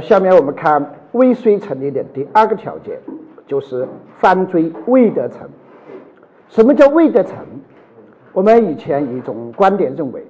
[0.00, 2.98] 下面我们看未遂成立的第二个条件，
[3.46, 3.86] 就是
[4.18, 5.48] 犯罪未得成。
[6.48, 7.36] 什么叫未得成？
[8.32, 10.24] 我们以前一种观点认为，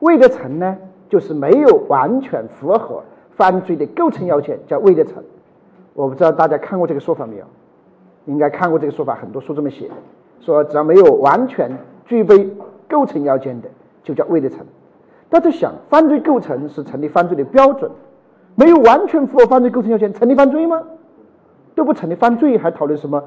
[0.00, 0.76] 未得成呢，
[1.08, 5.22] 就是没有完全符合犯罪的构成要件，叫未得成。
[5.94, 7.44] 我不知道大家看过这个说法没有？
[8.26, 9.88] 应该看过这个说法，很多书这么写，
[10.40, 11.70] 说只要没有完全
[12.04, 12.50] 具备
[12.88, 13.68] 构成要件的，
[14.02, 14.66] 就叫未得成。
[15.28, 17.90] 大家想，犯罪构成是成立犯罪的标准，
[18.56, 20.82] 没有完全符合犯罪构成要件，成立犯罪吗？
[21.74, 23.22] 都不成立犯罪，还讨论什么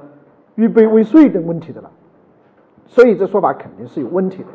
[0.56, 1.90] 预备未遂等问题的了？
[2.88, 4.50] 所以这说法肯定是有问题的。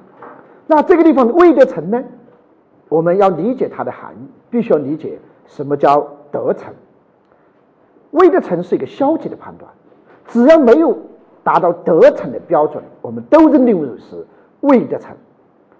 [0.66, 2.02] 那这个地方未得成呢？
[2.88, 6.74] 我们要理解它的含义，必须要理解什么叫得成。
[8.10, 9.70] 未得成是一个消极的判断，
[10.26, 10.96] 只要没有
[11.42, 14.26] 达到得成的标准，我们都认定为是
[14.60, 15.14] 未得成。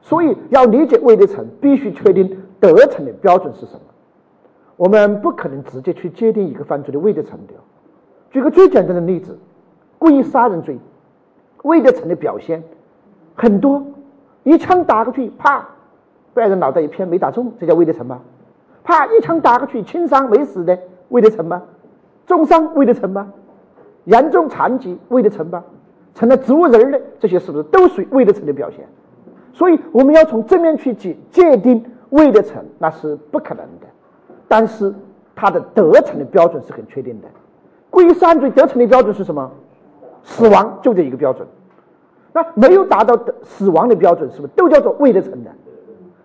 [0.01, 3.81] 所以要理解未得成，必须确定得成的标准是什么。
[4.77, 7.55] 我们不可能直接去界定一个犯罪的未得成的。
[8.31, 9.39] 举个最简单的例子，
[9.99, 10.79] 故意杀人罪。
[11.63, 12.63] 未得成的表现
[13.35, 13.83] 很多，
[14.43, 15.67] 一枪打过去，啪，
[16.35, 18.21] 被人脑袋一偏没打中，这叫未得成吗？
[18.83, 21.63] 啪，一枪打过去，轻伤没死的，未得成吗？
[22.27, 23.33] 重伤未得成吗？
[24.05, 25.65] 严重残疾未得成吗？
[26.15, 28.87] 成了植物人的这些是不是都属于未得成的表现？
[29.55, 33.87] 所以我们要从正面去界界定未得成，那是不可能的。
[34.49, 34.95] 但是
[35.35, 37.29] 他的得逞的标准是很确定的。
[37.91, 39.51] 故意杀人罪得逞的标准是什么？
[40.23, 41.47] 死亡就这一个标准，
[42.33, 45.51] 那没有达到的死亡的标准，是不是都叫做未得逞的？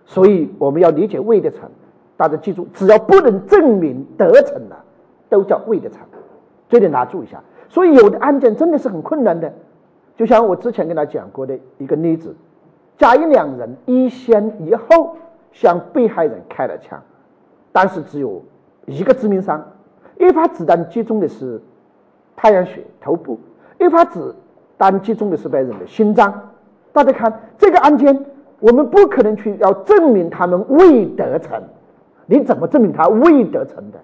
[0.06, 1.68] 所以我们要理解未得逞，
[2.16, 4.84] 大家记住，只要不能证明得逞了，
[5.28, 6.00] 都叫未得逞，
[6.68, 7.42] 这点大家注意一下。
[7.68, 9.52] 所以有的案件真的是很困难的，
[10.16, 12.34] 就像我之前跟他讲过的一个例子：
[12.96, 15.14] 甲乙两人一先一后
[15.52, 17.00] 向被害人开了枪，
[17.72, 18.42] 但是只有
[18.86, 19.64] 一个致命伤，
[20.18, 21.60] 一发子弹击中的是
[22.36, 23.38] 太阳穴头部。
[23.78, 24.34] 一发子
[24.76, 26.50] 弹击中的是被人的心脏。
[26.92, 28.26] 大家看这个案件，
[28.58, 31.62] 我们不可能去要证明他们未得逞。
[32.26, 33.98] 你怎么证明他未得逞的？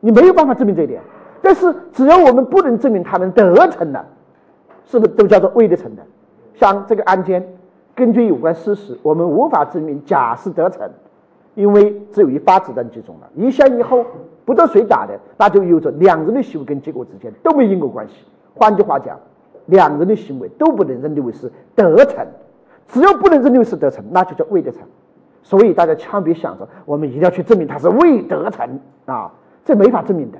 [0.00, 1.00] 你没有办法证明这一点。
[1.40, 4.06] 但是只要我们不能证明他们得逞了，
[4.84, 6.02] 是不是都叫做未得逞的？
[6.54, 7.56] 像这个案件，
[7.94, 10.88] 根据有关事实，我们无法证明甲是得逞，
[11.54, 14.04] 因为只有一发子弹击中了，一先一后
[14.44, 18.14] 不知道谁打的，那就有着两人的行为跟结果之间都没因果关系。
[18.54, 19.18] 换句话讲，
[19.66, 22.26] 两人的行为都不能认定为是得逞，
[22.88, 24.80] 只要不能认定为是得逞，那就叫未得逞。
[25.42, 29.32] 所以大家千万别想着我们一定要去证明他是未得逞啊，
[29.64, 30.38] 这没法证明的，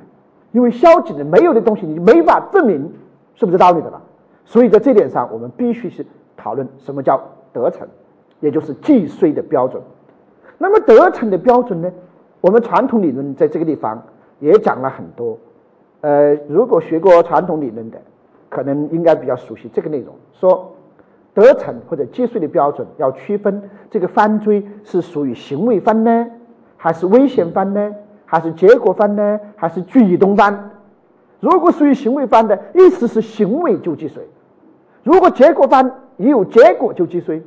[0.53, 2.93] 因为消极的没有的东西你没法证明，
[3.35, 4.01] 是不是道理的了？
[4.45, 6.07] 所以在这点上，我们必须是
[6.37, 7.21] 讨论什么叫
[7.53, 7.87] 得逞，
[8.41, 9.83] 也就是既遂的标准。
[10.63, 11.91] 那么得逞的标准呢？
[12.41, 14.01] 我们传统理论在这个地方
[14.39, 15.37] 也讲了很多。
[16.03, 18.01] 呃，如果学过传统理论的，
[18.49, 20.15] 可能应该比较熟悉这个内容。
[20.33, 20.73] 说
[21.35, 26.27] 得逞或者既遂的标准，要区分这个犯罪是属于行为犯呢，
[26.77, 27.93] 还是危险犯呢，
[28.25, 30.71] 还是结果犯呢，还是举动犯？
[31.41, 34.23] 如果属于行为犯的，意思是行为就既遂；
[35.03, 37.41] 如果结果犯，一有结果就既遂；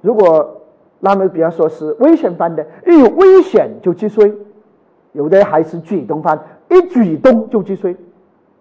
[0.00, 0.62] 如果
[1.04, 4.26] 那么比方说是危险犯的，一有危险就既遂；
[5.12, 6.40] 有的还是举动犯。
[6.70, 7.94] 一举动就击碎。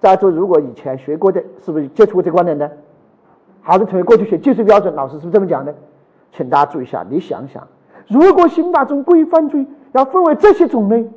[0.01, 2.69] 再说，如果以前学过的，是不是接触过这个观点的？
[3.61, 5.73] 好的同学，过去学技术标准，老师是不是这么讲的？
[6.33, 7.65] 请大家注意一下，你想想，
[8.09, 11.09] 如果刑法中故意犯罪要分为这些种类，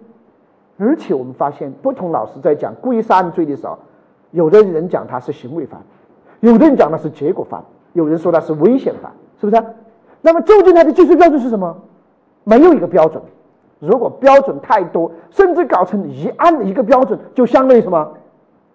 [0.78, 3.76] 而且我们发现，不同老师在讲故意杀人罪的时候，
[4.30, 5.80] 有的人讲他是行为犯，
[6.38, 7.64] 有的人讲的是结果犯，
[7.94, 9.60] 有人说他是危险犯，是不是？
[10.20, 11.76] 那么究竟它的技术标准是什么？
[12.44, 13.22] 没有一个标准。
[13.78, 18.14] 如果标准太多，甚至搞成一案的一个标准，就相当于什么？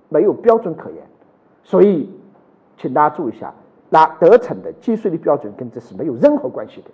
[0.10, 0.98] 没有标准可言。
[1.64, 2.10] 所以，
[2.78, 3.54] 请大家注意一下，
[3.90, 6.92] 那得逞的计税的标准跟这是没有任何关系的。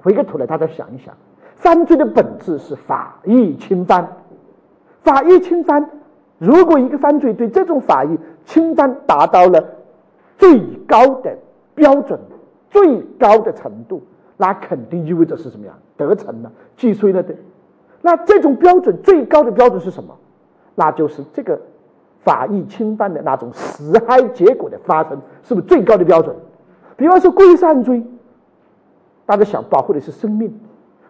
[0.00, 1.14] 回过头来，大家想一想，
[1.56, 4.06] 犯罪的本质是法益侵犯。
[5.02, 5.90] 法益侵犯，
[6.38, 9.64] 如果一个犯罪对这种法益侵犯达到了
[10.36, 11.36] 最高的
[11.74, 12.20] 标准、
[12.70, 14.02] 最高的程度。
[14.36, 15.72] 那肯定意味着是什么呀？
[15.96, 17.34] 得逞了，既遂了的。
[18.02, 20.14] 那这种标准最高的标准是什么？
[20.74, 21.58] 那就是这个
[22.22, 26.36] 法益侵犯的那种死害结果的发生，是不是最高的标准？
[26.98, 28.04] 比方说故意杀人罪，
[29.24, 30.60] 大家想保护的是生命，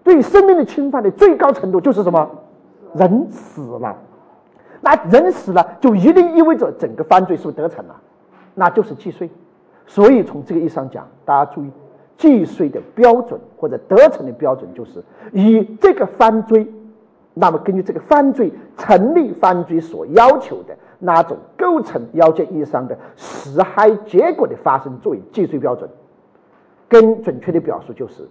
[0.04, 2.30] 对生命的侵犯的最高程度就是什么？
[2.94, 3.96] 人死了，
[4.80, 7.96] 那人死了就一定意味着整个犯罪是不是得逞了？
[8.54, 9.28] 那就是既遂。
[9.86, 11.70] 所以从这个意义上讲，大家注意。
[12.18, 16.66] 既遂的标准或者得逞的标准，就是以这个犯罪
[17.34, 25.90] 那么根据这个犯罪成立犯罪所要求的那种构成要件意义上的实害结果的发生作为计税标准，
[26.88, 28.26] 更准确的表述就是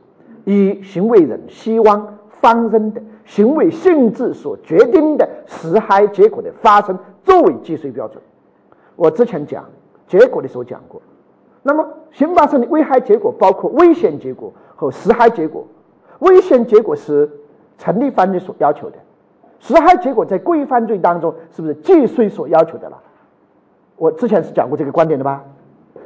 [0.45, 8.19] 以行为人希望发生的行为性质所决定的实害结果的发生作为计税标准。
[8.95, 9.63] 我之前讲
[10.07, 10.99] 结果的时候讲过，
[11.67, 15.65] 那么刑法上的危害结果包括危险结果和实害结果。
[16.19, 17.27] 危险结果是
[17.79, 18.97] 成立犯罪所要求的，
[19.59, 22.97] 实害结果在故意犯罪当中是不是既遂所要求的了？
[23.97, 25.43] 我之前是讲过这个观点的吧？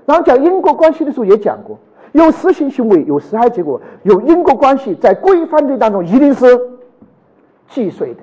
[0.06, 1.78] 然后讲因果关系的时候也讲过，
[2.14, 6.46] 有实行行为有实害结果有因果关系，在故意犯罪当中一定是
[7.68, 8.22] 既遂的。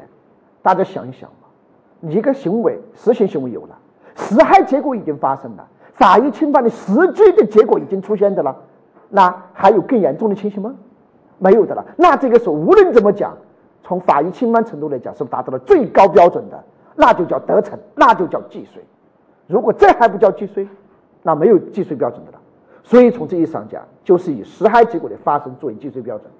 [0.63, 3.79] 大家想一想吧，一个行为实行行为有了，
[4.17, 8.57] 实害结果已经发生了，法益侵犯的实际的结果已经出现的了，
[9.09, 10.75] 那还有更严重的情形吗？
[11.39, 13.37] 没有的了，那这个时候无论怎么讲，
[13.83, 16.63] 从法益侵犯程度来讲，是不达到了最高标准的，
[16.95, 18.83] 那就叫得逞，那就叫既遂。
[19.47, 20.69] 如果这还不叫既遂，
[21.23, 22.39] 那没有既遂标准的了。
[22.83, 26.31] 所以从这意义上讲，就是以实害结果的发生作为既遂标准。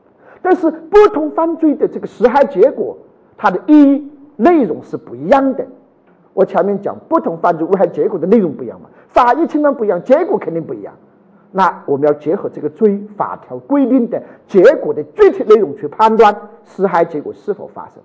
[0.43, 2.97] 但是不同犯罪的这个实害结果，
[3.37, 5.67] 它的意义内容是不一样的。
[6.37, 10.93] 我前面讲不同犯罪危害结果的内容不一样嘛，法益侵犯不一样，结果肯定不一样。
[11.51, 18.03] 那我们要结合这个罪法条规定的结果的具体内容去判断实害结果是否发生。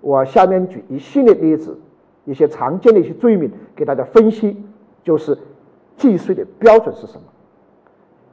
[0.00, 1.78] 我下面举一系列例子，
[2.24, 4.56] 一些常见的一些罪名给大家分析，
[5.04, 5.36] 就是
[5.98, 7.24] 计税的标准是什么？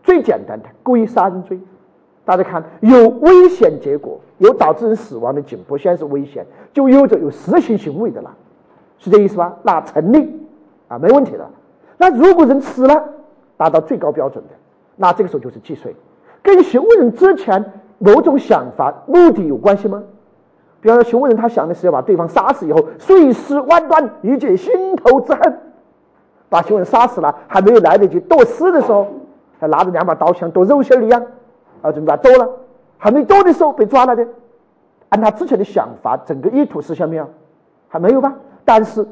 [0.04, 1.60] 最简单的故意杀人罪，
[2.24, 8.34] 大家看有危险结果，有导致人死亡的紧迫现实危险，就有着有实行行为的了，
[9.04, 9.54] 是这意思吧？
[9.64, 10.40] 那成立
[10.88, 11.46] 啊，没问题的。
[11.98, 13.04] 那如果人死了？
[13.58, 14.56] 达到最高标准的，
[14.96, 15.96] 那这个时候就是计税，
[16.42, 17.64] 跟询问人之前
[18.00, 20.02] 某种想法、目的有关系吗？
[20.82, 25.60] 比方说，询问人他想的是要把对方杀死以后，碎尸万段，以解心头之恨，
[26.50, 29.08] 把询问人杀死了，还没有来得及剁尸的时候，
[29.60, 31.22] 还拿着两把刀像剁肉馅儿一样，
[31.82, 32.50] 啊，准备把剁了，
[32.98, 34.28] 还没剁的时候被抓了的，
[35.10, 37.30] 按他之前的想法，整个意图实现没有？
[37.88, 38.34] 还没有吧？
[38.65, 39.06] 但是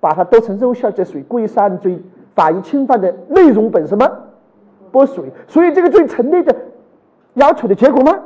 [0.00, 2.00] 把它剁成肉馅，这属于故意杀人罪。
[2.32, 4.08] 法益侵犯的内容本身吗？
[4.92, 6.56] 不属于，所以这个罪成立的
[7.34, 8.18] 要求的结果吗？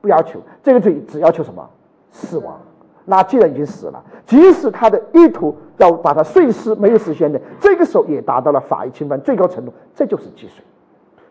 [0.00, 1.68] 不要求，这个罪只要求什么？
[2.10, 2.58] 死亡。
[3.04, 10.64] 那既然已经死了，即使他的意图要把他碎尸没有实现的，这个时候也达到了法益侵犯最高程度，这就是既遂。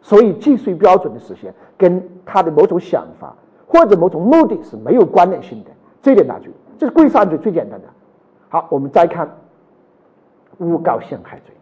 [0.02, 3.36] 所以既遂标准的实现跟他的某种想法
[3.68, 5.72] 或者某种目的是没有关联性的，
[6.02, 6.54] 这点大注意。
[6.78, 7.88] 这是故意杀人罪最简单的。
[8.52, 9.30] 好，我们再看
[10.58, 11.56] 诬告陷害罪。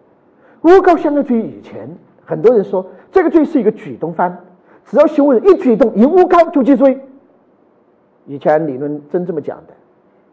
[0.61, 1.87] 诬告陷害罪以前，
[2.25, 4.35] 很多人说这个罪是一个举动犯，
[4.85, 6.99] 只要行为人一举动一诬告就计罪。
[8.25, 9.73] 以前理论真这么讲的，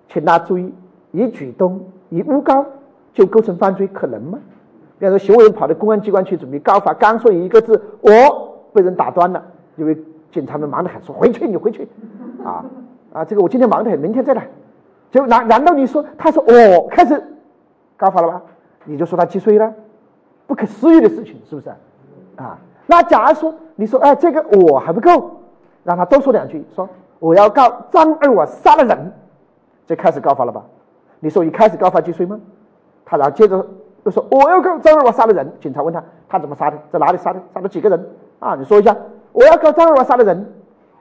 [0.08, 0.72] 请大家注意，
[1.12, 2.64] 一举动一诬告
[3.12, 4.38] 就构成犯罪，可能吗？
[4.98, 8.10] 比方说，行为人跑到公安机关去准备告发，刚说一个字，我
[8.72, 9.44] 被人打断了，
[9.76, 9.94] 因为
[10.32, 11.86] 警察们忙得很，说回去你回去，
[12.42, 12.64] 啊
[13.12, 14.48] 啊，这个我今天忙得很，明天再来。
[15.10, 17.22] 就难难道你说他说我开始
[17.96, 18.42] 告发了吧？
[18.84, 19.72] 你就说他既遂了？
[20.46, 21.70] 不可思议的事情，是不是？
[22.36, 25.30] 啊，那假如说你说，哎，这个我还不够，
[25.82, 29.12] 让他多说两句，说我要告张二娃杀了人，
[29.86, 30.62] 就开始告发了吧？
[31.18, 32.38] 你说一开始告发既遂吗？
[33.04, 33.66] 他然后接着
[34.04, 38.08] 又说我要告张二娃杀了人，警察问他他怎么杀的，在哪里杀的，杀了几个人？
[38.38, 38.94] 啊，你说一下，
[39.32, 40.52] 我要告张二娃杀了人，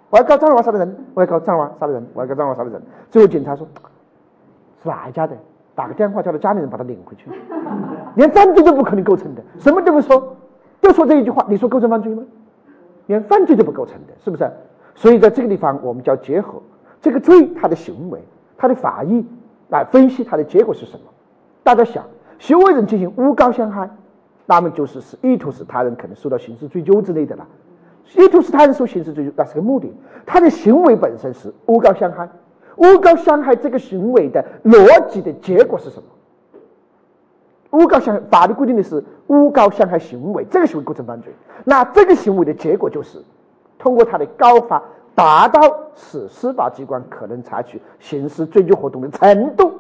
[0.10, 2.82] 我要告张二娃杀了人，我要告张二娃杀了人，我要告张二娃杀了人。
[3.12, 3.68] 最后警察说，
[4.86, 5.36] 哪一家的？
[5.76, 7.30] 打个电话叫他家里人把他领回去，
[8.16, 10.38] 连犯罪都不可能构成的，什么都不说，
[10.82, 12.24] 就说这一句话，你说构成犯罪吗？
[13.08, 14.50] 连犯罪都不构成的，是不是？
[14.96, 16.62] 所以在这个地方，我们就要结合
[17.02, 18.24] 这个罪他的行为、
[18.58, 19.26] 他的法益
[19.68, 21.04] 来分析他的结果是什么。
[21.62, 22.06] 大家想，
[22.40, 23.90] 行为人进行诬告陷害，
[24.46, 27.46] 那么就是是意图使他人可能受到刑事追究之类的了。
[28.16, 29.94] 意图使他人受刑事追究，那是个目的。
[30.26, 32.30] 他的行为本身是诬告陷害。
[32.78, 36.04] 诬告陷害这个行为的逻辑的结果是什么？
[37.72, 41.34] 诬告陷法律规定的是诬告陷害行为，这个行为构成犯罪。
[41.64, 43.22] 那这个行为的结果就是
[43.78, 44.82] 通过他的告发，
[45.14, 45.60] 达到
[45.96, 49.72] 使司法机关可能采取刑事追究活动的程度。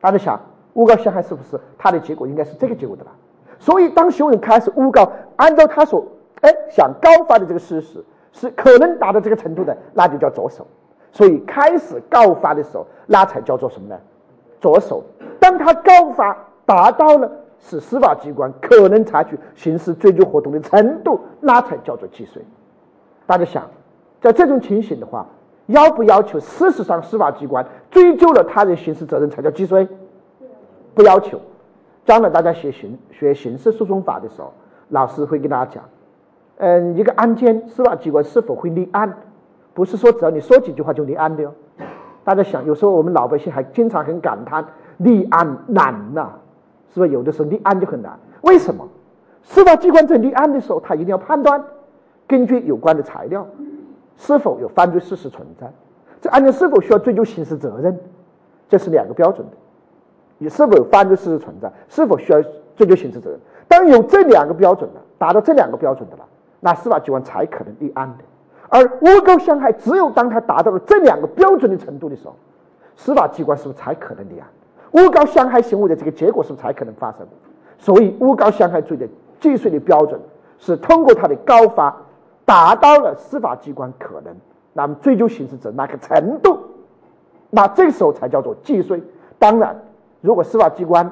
[0.00, 0.40] 大家想，
[0.74, 3.12] 诬告陷害是不是他的结果应该是这个结果的吧？
[3.58, 6.04] 所以，当行为人开始诬告，按照他所
[6.40, 10.66] 哎想告发的这个事实是可能达到这个程度的，那就叫着手。
[11.12, 13.96] 所以开始告发的时候，那才叫做什么呢？
[14.60, 15.04] 着手。
[15.38, 22.42] 当他告发达到了使司法机关可能采取刑事追究活动的程度，那才叫做既遂。
[23.26, 23.68] 大家想，
[24.20, 25.26] 在这种情形的话，
[25.66, 29.86] 要不要求事实上司法机关追究了他人刑事责任才叫既遂？
[30.94, 31.40] 不要求。
[32.04, 34.52] 将来大家学刑学刑事诉讼法的时候，
[34.88, 35.84] 老师会跟大家讲，
[36.56, 39.16] 嗯，一个案件司法机关是否会立案，
[39.74, 41.52] 不是说只要你说几句话就立案的哟。
[42.24, 44.64] 大家想，有时候我们老百姓还经常很感叹
[44.98, 46.30] 立案难呐，
[46.94, 47.12] 是不是？
[47.12, 48.88] 有的时候立案就很难，为什么？
[49.42, 51.64] 司法机关在立案的时候，他一定要判断，
[52.28, 53.44] 根据有关的材料，
[54.16, 55.72] 是否有犯罪事实存在，
[56.20, 57.98] 这案件是否需要追究刑事责任，
[58.68, 59.56] 这是两个标准的。
[60.38, 62.40] 你是否有犯罪事实存在，是否需要
[62.76, 63.40] 追究刑事责任？
[63.66, 66.24] 当有这两个标准的，达到这两个标准的了，
[66.60, 68.24] 那司法机关才可能立案的。
[68.74, 72.34] 而诬告陷害，只有当他达到了这两个标准的程度的时候，
[72.96, 74.48] 司法机关是不是才可能立案？
[74.92, 77.26] 诬告陷害行为的这个结果是不是才可能发生？
[77.78, 79.06] 所以，诬告陷害罪的
[79.40, 80.18] 既遂的标准
[80.58, 81.94] 是通过它的高发，
[82.46, 84.34] 达到了司法机关可能
[84.72, 86.58] 那么追究刑事责任那个程度，
[87.50, 89.02] 那这个时候才叫做既遂。
[89.38, 89.82] 当然，
[90.22, 91.10] 如果司法机关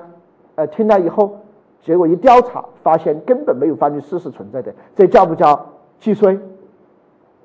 [0.54, 1.40] 呃听了以后，
[1.82, 5.66] 结果一调查发现根本没有犯罪事实存在的，这叫不叫
[5.98, 6.40] 既遂？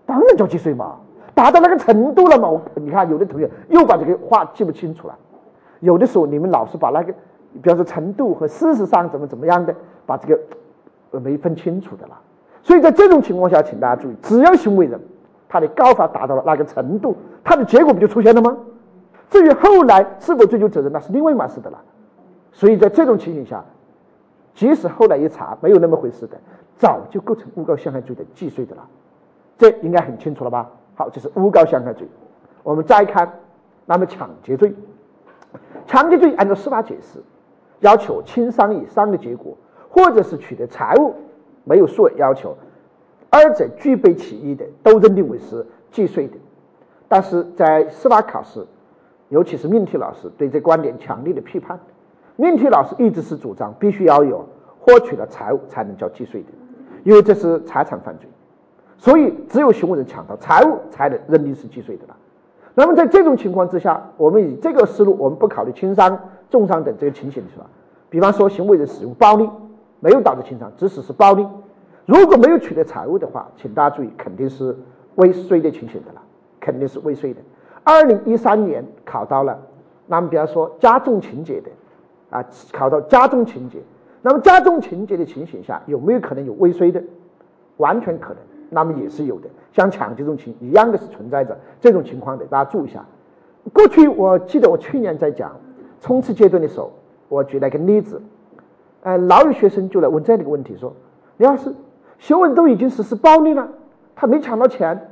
[0.06, 0.98] 当然叫计税嘛，
[1.34, 2.48] 达到那个程度了嘛。
[2.50, 5.16] 我你看，有的同学又把这个话记不清楚了。
[5.80, 7.14] 有的时候你们老是把那个，
[7.62, 10.40] 比方说程度和事实上怎么怎么样的，把这个
[11.12, 12.20] 呃没分清楚的了。
[12.62, 15.00] 所以在这种情况下，请大家注意，只要行为人
[15.48, 18.56] 他的高法达到了那个程度，他的结果不就出现了吗？
[19.30, 21.80] 至于后来是否追究责任，那是另外一码事的了。
[22.52, 23.64] 所以在这种情形下，
[24.54, 26.38] 即使后来一查没有那么回事的，
[26.78, 28.88] 早就构成诬告陷害罪的既遂的了。
[29.58, 30.70] 这应该很清楚了吧？
[30.96, 32.08] 好，这是诬告陷害罪。
[32.64, 33.40] 我们再看，
[33.86, 34.74] 那么抢劫罪，
[35.86, 37.20] 抢劫罪按照司法解释，
[37.80, 39.56] 要求轻伤以上的结果，
[39.90, 41.14] 或者是取得财物
[41.64, 42.56] 没有数额要求，
[43.30, 46.36] 二者具备其一的，都认定为是既遂的。
[47.08, 48.66] 但是在司法考试，
[49.30, 51.80] 尤其是命题老师对这观点强烈的批判。
[52.36, 54.46] 命题老师一直是主张必须要有
[54.80, 56.48] 获取了财物才能叫既遂的，
[57.04, 58.28] 因为这是财产犯罪。
[58.98, 62.16] 所以，只有行为人抢到财物，才能认定是既遂的了。
[62.74, 66.18] 那么，在这种情况之下，我们以这个思路，我们不考虑轻伤、
[66.50, 67.66] 重伤等这个情形，是吧？
[68.10, 69.50] 比方说，行为人使用暴力，
[70.00, 71.46] 没有导致轻伤，即使是暴力。
[72.06, 74.76] 如果没有取得财物的话，请大家注意，肯定是
[75.16, 76.22] 未遂的情形的了，
[76.60, 77.42] 肯定是未遂的。
[77.84, 79.60] 二零一三年考到了，
[80.08, 81.70] 那么比方说加重情节的，
[82.30, 83.80] 啊，考到加重情节，
[84.22, 87.02] 那么加重情节的情形下，有没有可能有未遂的？
[87.78, 88.38] 完全可能。
[88.70, 93.06] 那么也是有的，像抢劫这种情一样的是存在着这种情况的，大家注意一下。
[93.74, 95.52] 过去我记得我去年在讲
[96.00, 96.92] 冲刺阶段的时候，
[97.30, 98.22] 我举了一个例子，
[99.02, 100.94] 呃，老有学生就来问这样的一个问题，说：
[101.38, 101.74] 李老师，
[102.20, 103.68] 行为人都已经实施暴力了，
[104.16, 105.10] 他没抢到钱，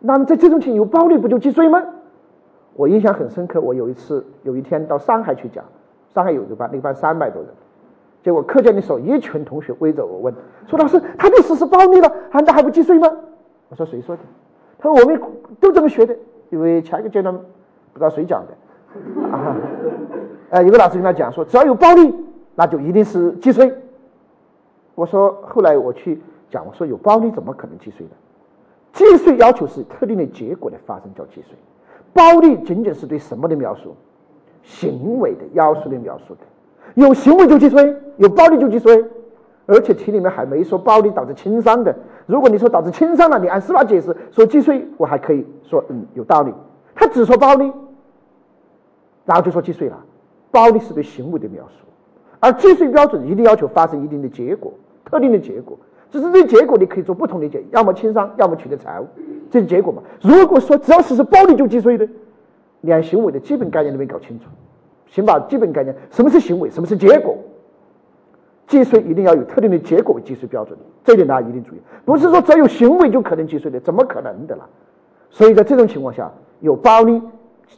[0.00, 1.82] 那么在这种情有暴力不就既遂吗？
[2.74, 5.64] 我印象很深刻，我有一次有一天到上海去讲，
[6.12, 7.50] 上海有一个班，那个班三百多人。
[8.24, 10.34] 结果课间的时候，一群同学围着我问
[10.66, 13.06] 说：“老师，他都实施暴力了，难道还不计税吗？”
[13.68, 14.22] 我说：“谁说的？”
[14.80, 15.20] 他说：“我们
[15.60, 16.16] 都这么学的，
[16.48, 19.54] 因为前一个阶段不知道谁讲的啊。”，
[20.64, 22.14] 有个老师跟他讲说：“只要有暴力，
[22.54, 23.70] 那就一定是计税。”
[24.96, 28.12] 我说：“后来我去讲，我说有暴力怎么可能计税呢？
[28.94, 31.54] 计税要求是特定的结果的发生叫计税，
[32.14, 33.94] 暴力仅仅是对什么的描述？
[34.62, 36.40] 行为的要素的描述的。”
[36.94, 39.04] 有行为就既遂，有暴力就既遂，
[39.66, 41.94] 而且题里面还没说暴力导致轻伤的。
[42.26, 46.52] 如果你说导致轻伤了，你按司法解释说既遂，我还可以说嗯有道理。
[46.94, 47.72] 他只说暴力，
[49.24, 49.98] 然后就说既遂了。
[50.52, 51.84] 暴力是对行为的描述，
[52.38, 54.72] 而既遂标准一定要求发生一定的结果，
[55.04, 55.76] 特定的结果。
[56.12, 59.06] 只是这结果你可以做不同的解，要么轻伤，要么取得财物，
[59.50, 60.00] 这是结果嘛？
[60.22, 62.08] 如果说只要实施暴力就既遂的，
[62.80, 64.46] 你按行为的基本概念都没搞清楚。
[65.14, 67.36] 先把基本概念，什么是行为，什么是结果？
[68.66, 71.78] 既遂一定要有特定的结果为既遂标准，这点大家一定注意。
[72.04, 74.68] 不是说只有行为就可能既遂的，怎么可能的了？
[75.30, 77.22] 所以在这种情况下，有暴力，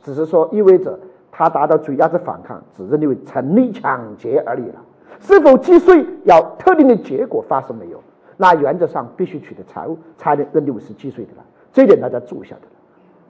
[0.03, 0.99] 只是说意味着
[1.31, 4.77] 他达到主压制反抗，只认定为成立抢劫而已了。
[5.21, 8.03] 是否既遂要特定的结果发生没有？
[8.39, 11.45] 那原则上必须取得财物才能认定为是既遂的了。
[11.71, 12.63] 这一点大家注意一下的，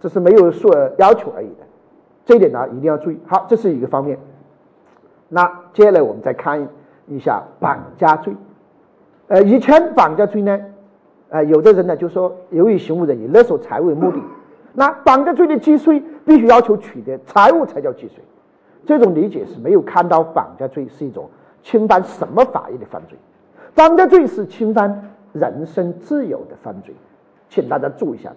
[0.01, 1.66] 这是没有数额要求而已的。
[2.27, 3.19] 这一点呢，一定要注意。
[3.27, 4.19] 好，这是一个方面。
[5.29, 6.69] 那接下来我们再看
[7.07, 8.37] 一下绑架罪。
[9.29, 10.61] 呃，以前绑架罪呢，
[11.31, 14.19] 呃，有的人呢就说，由于行为人以勒索财物为目的，
[14.75, 18.23] 那绑架罪的既遂必须要求取得财物才叫既遂。
[18.85, 21.31] 这种理解是没有看到绑架罪是一种
[21.63, 23.17] 侵犯什么法益的犯罪。
[23.75, 26.95] 绑架罪是侵犯人身自由的犯罪，
[27.49, 28.37] 请大家注意一下的。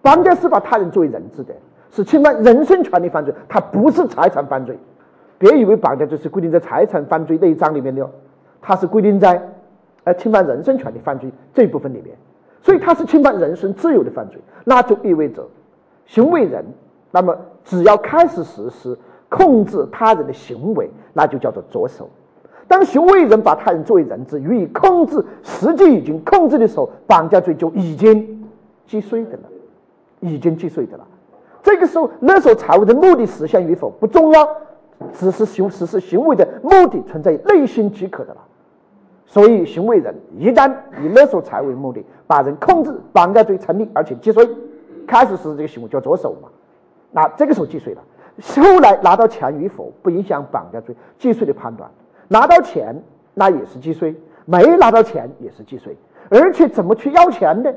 [0.00, 1.54] 绑架是把他人作为人质的，
[1.92, 4.76] 是侵犯人身权利犯罪，它不是财产犯罪。
[5.38, 8.08] 别以为绑架罪是规定在财产犯罪那一章里面的，
[8.60, 9.40] 它是规定在
[10.04, 12.16] 呃侵犯人身权利犯罪这一部分里面，
[12.62, 15.46] 所以它是侵犯人身自由的犯罪，那就意味着
[16.06, 16.64] 行为人
[17.10, 18.96] 那么只要开始实施
[19.28, 22.08] 控制他人的行为，那就叫做着手。
[22.68, 28.48] 当行为人把他人作为人质予以控制，实际已经控制的时候，绑架罪就已经
[28.86, 29.42] 既遂的了，
[30.20, 31.06] 已经既遂的了。
[31.62, 34.48] 这个时候勒索财物的目的实现与否不重要。
[35.12, 38.40] 只是行实施行为的目的存在于内心即可的了，
[39.26, 44.48] 所以行为人一旦以勒索财为目的，把人控制，绑架罪成立，而且既遂，
[45.04, 46.48] 开始实施这个行为叫着手嘛，
[47.10, 48.02] 那这个时候既遂了。
[48.54, 51.90] 后来拿到钱与否不影响绑架罪既遂的判断，
[52.28, 53.02] 拿到钱
[53.34, 54.14] 那也是既遂，
[54.44, 55.96] 没拿到钱也是既遂，
[56.30, 57.74] 而且怎么去要钱的？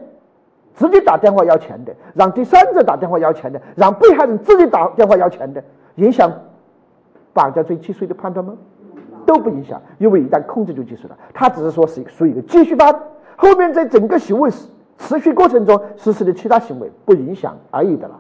[0.76, 5.64] 直接打电话要钱的，让第三者打电话要钱的，让被害人自己打电话要钱的，
[5.96, 6.32] 影响。
[7.34, 8.56] 绑架罪既遂的判断吗？
[9.26, 11.18] 都不影响，因为一旦控制就既遂了。
[11.34, 12.98] 他只是说是属于一个继续犯，
[13.36, 14.50] 后面在整个行为
[14.98, 18.16] 持续过程中实施的其他行为不影响而已的了。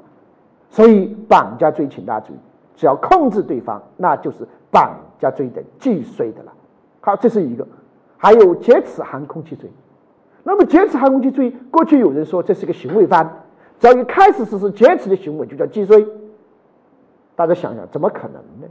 [0.69, 2.37] 所以绑架罪、请大家注意，
[2.75, 6.51] 只要控制对方，那就是绑架罪的既遂的了。
[6.99, 7.65] 好，这是一个。
[8.17, 9.69] 还有劫持含空气罪。
[10.47, 13.27] 那么劫持含空器罪，过去有人说这是个行为犯，
[13.79, 16.07] 只要一开始实施劫持的行为就叫既遂。
[17.35, 18.67] 大家想想，怎么可能呢？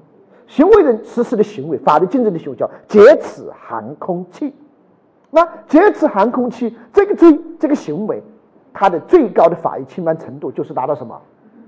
[0.46, 4.54] 行为人实施的行为，法律禁止的行为叫劫持含空器。
[5.30, 8.22] 那劫持含空器这个罪，这个行为，
[8.72, 11.20] 它的最高的法益侵犯程度就是达到什么？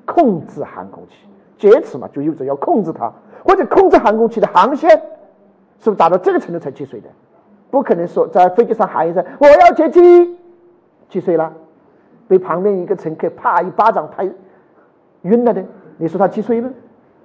[0.04, 1.26] 控制含空器，
[1.58, 3.12] 劫持嘛，就意味着要控制它，
[3.44, 4.88] 或者控制含空器的航线，
[5.80, 7.08] 是不是达到这个程度才既遂的？
[7.76, 10.00] 不可能说在飞机上喊一声“我要劫机”，
[11.10, 11.52] 击碎了，
[12.26, 14.26] 被旁边一个乘客啪一巴掌拍
[15.24, 15.62] 晕了的，
[15.98, 16.70] 你说他击碎了？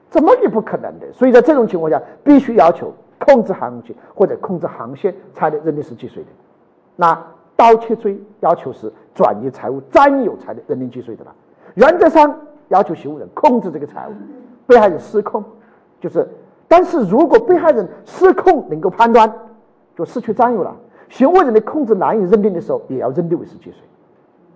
[0.09, 6.29] 怎么也不可能的，所以在这种情况下，必须要求控制航空或者控制航线才能认定是既遂的。
[6.97, 7.17] 那
[7.55, 11.33] 盗窃罪要求是转移财物、占有才能认定既遂的了。
[11.75, 12.37] 原则上
[12.67, 14.11] 要求行为人控制这个财物，
[14.67, 15.41] 被害人失控
[16.01, 16.27] 就是。
[16.67, 19.33] 但是如果被害人失控能够判断，
[20.01, 20.75] 就失去占有了，
[21.09, 23.79] 行为人的控制难以认定的时候，也要认定为是既遂。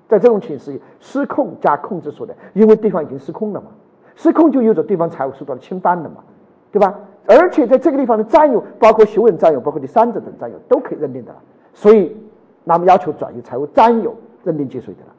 [0.08, 3.68] 在这种情形，失控加控制所的，因为对方已经失控了嘛。
[4.16, 6.24] 失控就有着对方财物受到了侵犯了嘛，
[6.72, 6.96] 对吧？
[7.28, 11.38] 而且在这个地方的占有，包括行为人占有，包括第三者等占有，都可以认定的了。
[11.74, 12.16] 所以，
[12.64, 15.14] 那么要求转移财物占有，认定既遂的了。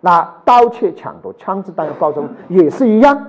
[0.00, 3.26] 那盗窃、抢夺、强制占有、暴走也是一样，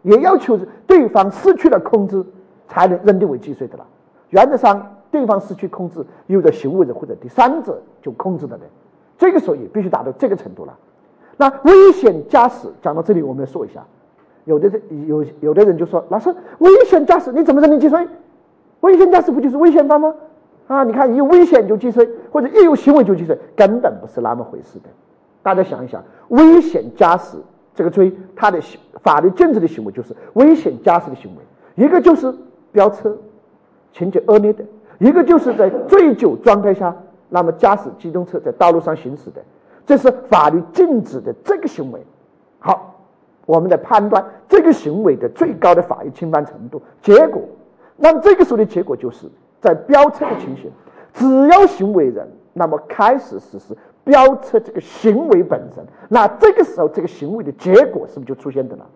[0.00, 2.24] 也要求对方失去了控制，
[2.66, 3.86] 才能认定为既遂的了。
[4.30, 8.66] 原则上，对方失去控制，有的行为人或者第三者就控制的人，
[9.16, 10.76] 这个时候也必须达到这个程度了。
[11.36, 13.84] 那危险驾驶讲到这里，我们要说一下。
[14.44, 14.68] 有的
[15.06, 18.08] 有有的人就说：“老师，危险驾驶你怎么认定既遂？
[18.80, 20.12] 危险驾驶不就是危险犯吗？
[20.66, 24.88] 啊，你看一危险就既遂，或者一有行为就既遂，根本不是那么回事的。
[25.42, 27.36] 大家想一想，危险驾驶
[27.74, 28.60] 这个罪，它的
[29.02, 32.34] 法律禁止的行为就是危险驾驶的行为，一个就是
[32.72, 33.16] 飙车，
[33.92, 34.64] 情节恶劣的；
[35.02, 36.96] 一个就是在醉酒状态下，
[37.28, 39.42] 那么驾驶机动车在道路上行驶的，
[39.84, 42.00] 这是法律禁止的这个行为。
[42.58, 42.88] 好。”
[43.44, 47.42] 我们来判断这个行为的最高的法益侵犯程度，结果，
[47.96, 49.28] 那么这个时候的结果就是
[49.60, 50.70] 在飙车的情形，
[51.12, 58.86] 只要行为人那么开始实施飙车这个行为本身，那这个时候这个行为的结果是不是就出现的了？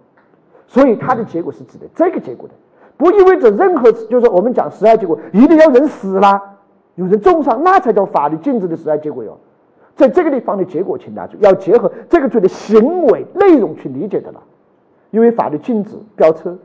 [0.69, 2.55] 所以它的结果是指的这个结果的，
[2.97, 6.41] 不意味着任何就是我们讲实害结果一定要人死了，
[6.95, 9.39] 有人重伤，那才叫法律禁止的实害结果哟。
[9.95, 14.43] 在这个地方的结果，请大家注意，要结合这个罪的行为内容去理解的了。
[15.11, 16.57] 因为法律禁止飙车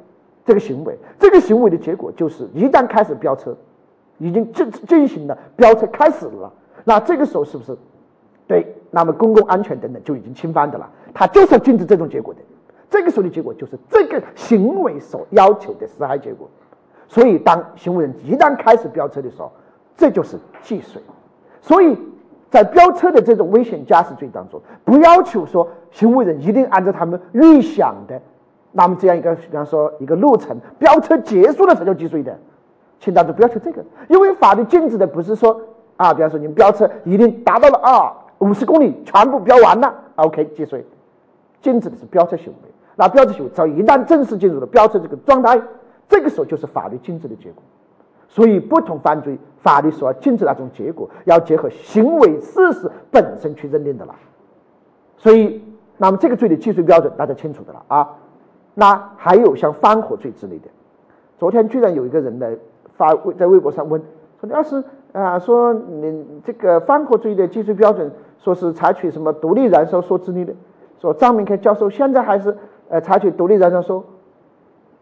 [0.46, 3.56] 这个行为，这个行为的结果就是一旦开始飙车，
[4.18, 6.52] 已经进进行了飙车开始了，
[6.84, 7.78] 那这个时候是不是
[8.48, 8.76] 对？
[8.90, 10.90] 那么公共安全等等就已经侵犯的了。
[11.14, 12.42] 他就是要禁止这种结果的。
[12.92, 16.48] 这个时候的结果就是这个行为所要求的实害结果。
[17.08, 19.52] 所以，当行为人一旦开始飙车的时候，
[19.98, 21.02] 这就是既遂。
[21.60, 21.98] 所以。
[22.52, 28.22] 在飙车的这种危险驾驶罪当中，不要求说行为人一定按照他们预想的，
[28.74, 32.38] 那么这样一个，比方说一个路程，飙车结束了才叫既遂的，
[33.00, 35.62] 请大家不要求这个，因为法律禁止的不是说
[35.96, 40.86] 啊，比方说你们飙车一定达到了啊五十公里全部飙完了，OK 既遂，
[41.62, 45.62] 禁止的是飙车行为，那飙车行为只要一旦正式进入了飙车这个状态，
[46.10, 47.64] 这个时候就是法律禁止的结果。
[48.28, 54.16] 所以，不同犯罪法律所要禁止那种结果，要结合行为事实本身去认定的了。
[55.18, 55.62] 所以，
[55.98, 58.10] 那么这个罪的计税标准大家清楚的了啊。
[58.74, 60.70] 那还有像放火罪之类的，
[61.38, 62.56] 昨天居然有一个人来
[62.96, 64.02] 发在微博上问
[64.40, 70.54] 说：“要是啊，说你这个放火罪的计税标准，说是采取什么独立燃烧说之类的，
[71.02, 72.58] 说张明开教授现在还是
[72.92, 74.04] 呃采取独立燃烧说，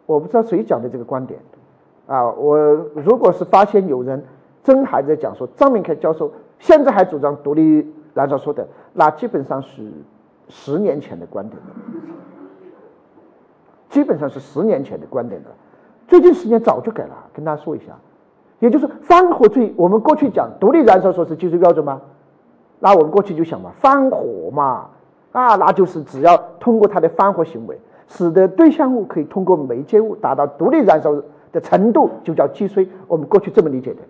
[0.05, 1.39] 我不知道谁讲的这个观点
[2.07, 2.31] 啊。
[2.31, 2.57] 我
[2.93, 4.23] 如果是发现有人
[4.63, 9.91] 真还在讲说张明凯教授现在还主张独立燃烧说的，那基本上是
[10.47, 11.67] 十年前的观点了。”
[13.89, 15.47] 基本上是十年前的观点了，
[16.07, 17.25] 最近十年早就改了。
[17.33, 17.97] 跟大家说一下，
[18.59, 21.99] 也就是放火罪，我们过去讲独立燃烧说是技术标准吗？
[22.79, 24.91] 那我们过去就想嘛，放火嘛，
[25.31, 31.13] 啊，那就是只要通过他的放火行为，使得对象物可以通过媒介物达到独立燃烧
[31.51, 32.89] 的程度，就叫既遂。
[33.07, 34.01] 我们过去这么理解的。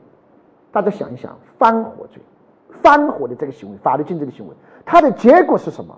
[0.72, 2.22] 大家想一想，放火罪，
[2.82, 4.54] 放火的这个行为，法律禁止的行为，
[4.86, 5.94] 它的结果是什么？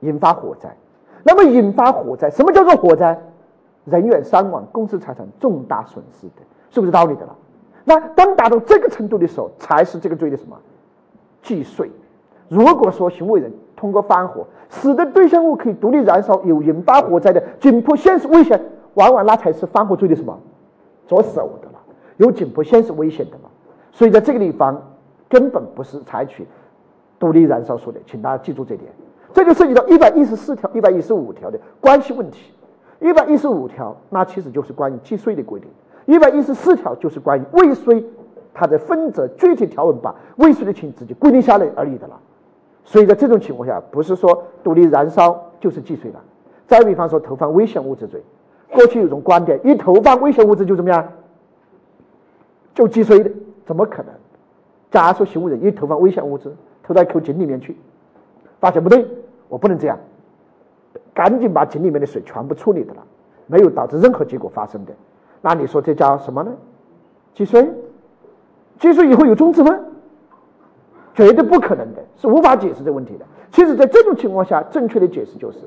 [0.00, 0.76] 引发火灾。
[1.22, 3.18] 那么引发火灾，什么叫做火灾？
[3.84, 7.36] 人员伤亡、公司财产重大损失的，是不是道理的了？
[7.84, 10.56] 那当达到这个程度的时候，才是这个罪的什么？
[11.40, 11.90] 既遂。
[12.52, 18.60] 如果说行为人通过放火，使得对象物可以独立燃烧，有引发火灾的紧迫现实危险，
[18.92, 20.38] 往往那才是放火罪的什么？
[21.08, 21.80] 着手的了，
[22.18, 23.48] 有紧迫现实危险的嘛。
[23.90, 24.82] 所以在这个地方，
[25.30, 26.46] 根本不是采取
[27.18, 28.92] 独立燃烧说的，请大家记住这点。
[29.32, 32.52] 这就涉及到一百一十四条、一百一十五条的关系问题。
[33.00, 35.70] 一百一十五条那其实就是关于计税的规定，
[36.04, 38.04] 一百一十四条就是关于未税，
[38.52, 42.20] 它的分则具体条文把未税的情直接规定下来而已的了。
[42.84, 46.20] 所以在这种情况下，不是说独立燃烧就是计税了。
[46.66, 48.22] 再比方说投放危险物质罪，
[48.70, 51.06] 过去有种观点，一投放危险物质就怎么样，
[52.74, 53.30] 就计税的，
[53.64, 54.12] 怎么可能？
[54.90, 57.76] 假如说行为人一投放危险物质，投到一口井里面去，
[58.60, 59.06] 发现不对。
[59.48, 59.98] 我不能这样，
[61.12, 63.02] 赶紧把井里面的水全部处理的了，
[63.46, 64.92] 没有导致任何结果发生的，
[65.42, 66.50] 那你说这叫什么呢？
[67.34, 67.70] 积税？
[68.78, 69.78] 积税以后有终止吗？
[71.14, 73.24] 绝对不可能的，是无法解释这个问题的。
[73.50, 75.58] 其实，在这种情况下，正确的解释就是：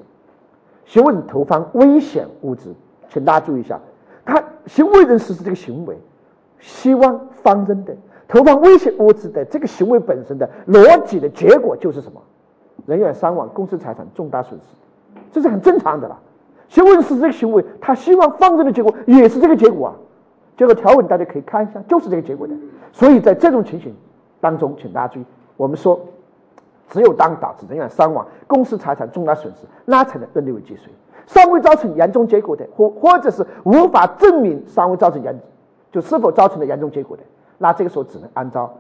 [0.85, 2.73] 行为投放危险物质，
[3.09, 3.79] 请大家注意一下，
[4.25, 5.97] 他行为人实施这个行为，
[6.59, 7.95] 希望放任的
[8.27, 12.21] 投放危险物质的这个行为本身的逻辑的结果就是什么？
[12.87, 14.65] 人员伤亡、公司财产重大损失，
[15.31, 16.19] 这是很正常的了。
[16.69, 19.95] 行为人实施这个行为，他希望放任的结果也是这个结果啊。
[20.57, 22.53] 这个条文大家可以看一下，就是这个结果的。
[22.91, 23.93] 所以在这种情形
[24.45, 25.25] 当中，请大家注意，
[25.57, 25.99] 我们说，
[26.89, 30.91] 只有当导致人员伤亡、公司财产重大损失，那才能认定为既遂。
[31.25, 35.39] 尚未造成严重结果的，或或者是无法证明尚未造成严，
[35.91, 37.23] 就是否造成了严重结果的，
[37.57, 38.71] 那这个时候只能按照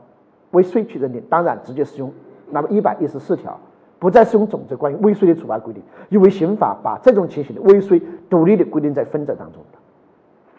[0.51, 1.23] 未遂去认定。
[1.29, 2.13] 当然，直接适用
[2.51, 3.59] 那么一百一十四条。
[3.97, 7.99] 不再适用总则关于未遂的处罚规定，因为刑法把这种情形的未遂
[8.29, 9.79] 独立的规定在分则当中的。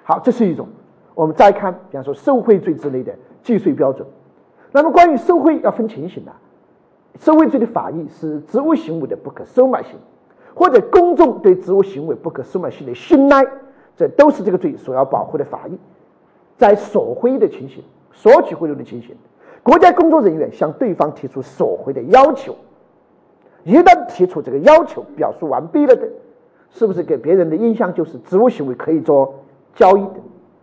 [0.02, 0.66] 好，这是一种。
[1.14, 4.08] 我们再看，比方说受贿罪之类的计税标准。
[4.76, 6.32] 那么关于受贿要分情形的，
[7.18, 9.92] 受贿罪的法益是职务行为的不可收买性，
[10.54, 13.42] 或者公众对职务行为不可收买性的信赖，
[13.96, 15.78] 这都是这个罪所要保护的法益。
[16.58, 19.16] 在索贿的情形、索取贿赂的情形，
[19.62, 22.54] 国家工作人员向对方提出索贿的要求。
[23.64, 26.06] 一旦提出这个要求，表述完毕了的，
[26.68, 29.36] 是不是给别人的印象就是职务行为可以做
[29.74, 30.20] 交易的？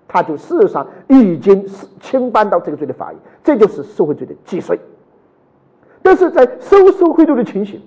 [0.07, 4.79] 他就事实上已经是侵犯到这个罪的法益，这就是受贿罪的既遂。
[6.01, 7.81] 但是在收受贿赂的情形，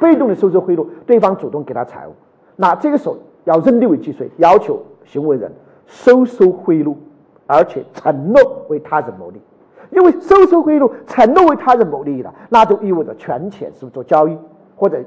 [0.00, 2.12] 被动的收受贿赂，对方主动给他财物，
[2.56, 5.50] 那这个时候要认定为既遂，要求行为人
[5.86, 6.94] 收受贿赂，
[7.46, 9.40] 而且承诺为他人谋利。
[9.90, 14.36] 因为收受贿赂承诺为他人谋利益了，那就意味着权钱是不是做交易？
[14.76, 14.98] 或者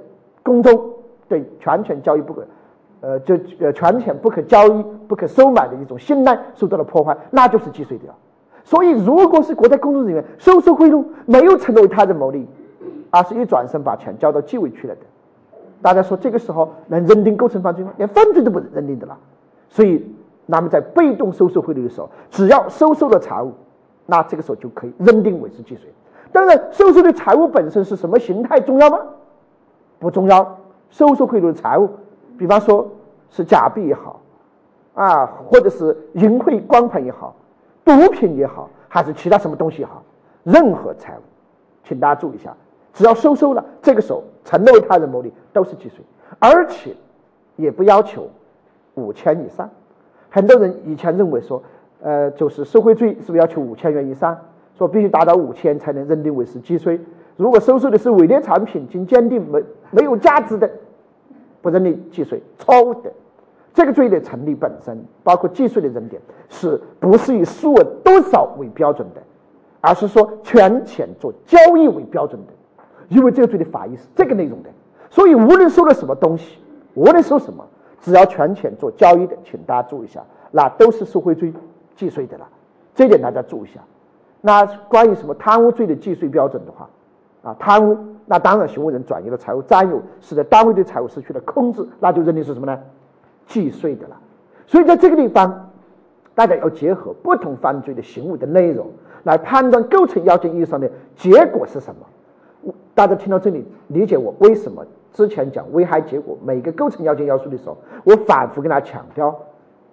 [0.43, 0.93] 公众
[1.27, 2.45] 对权权交易不可，
[3.03, 8.05] 呃，就呃权钱不可交易、不可收买的一种信赖受到了破坏，那就是既遂的。
[8.63, 12.47] 所以，如果是国家工作人员收受贿赂，没有承诺为他人谋利，
[13.09, 15.01] 而是一转身把钱交到纪委去了的，
[15.81, 17.91] 大家说这个时候能认定构成犯罪吗？
[17.97, 19.17] 连犯罪都不能认定的了。
[19.67, 20.01] 所以，
[20.45, 23.51] 那么在被动收受贿赂的时候，只要收受了财物，
[24.05, 25.91] 那这个时候就可以认定为是既遂。
[26.31, 28.97] 当然，收受的财物本身是什么形态重要吗？
[29.99, 30.57] 不重要，
[30.89, 31.89] 收受贿赂的财物，
[32.37, 32.89] 比方说
[33.29, 34.19] 是假币也好，
[34.93, 37.35] 啊，或者是淫秽光盘也好，
[37.83, 40.03] 毒品也好，还是其他什么东西也好，
[40.43, 41.21] 任何财物，
[41.83, 42.55] 请大家注意一下，
[42.93, 46.03] 只要收收了，这个时候承诺为他人谋利都是既遂，
[46.39, 46.95] 而且
[47.55, 48.29] 也不要求
[48.95, 49.69] 五千以上。
[50.29, 51.61] 很多人以前认为说，
[52.01, 54.37] 呃，就是受贿罪是不是要求五千元以上？
[54.75, 56.99] 说必须达到五千才能认定为是既遂。
[57.37, 60.67] 如果收受的是伪劣产品，经鉴定没没有价值的，
[61.63, 63.11] 不认定既遂，错误的。
[63.73, 69.21] 这个罪的成立本身，包括既遂的认定，是不是以数额多少为标准的，
[69.81, 72.53] 而是说权钱做交易为标准的。
[73.09, 74.69] 因为这个罪的法益是这个内容的，
[75.09, 76.59] 所以无论收了什么东西，
[76.93, 77.65] 无论收什么，
[77.99, 81.51] 只要权钱做交易的，请大家注意一下，那都是受贿罪
[81.95, 82.47] 既遂的了。
[82.93, 83.79] 这点大家注意一下。
[84.41, 86.89] 那关于什么贪污罪的既遂标准的话，
[87.41, 92.79] 啊，贪污，那当然行为人转移了财物占有，使得单位对财物失去了控制，那就认定是什么呢？
[93.45, 94.17] 既遂的了。
[94.65, 95.71] 所以在这个地方，
[96.33, 98.87] 大家要结合不同犯罪的行为的内容
[99.23, 102.73] 来判断构成要件意义上的结果是什么。
[102.95, 109.35] 大家听到这里，理解我为什么之前讲危害结果每个构成要件要素的时候，我反复跟大家强调。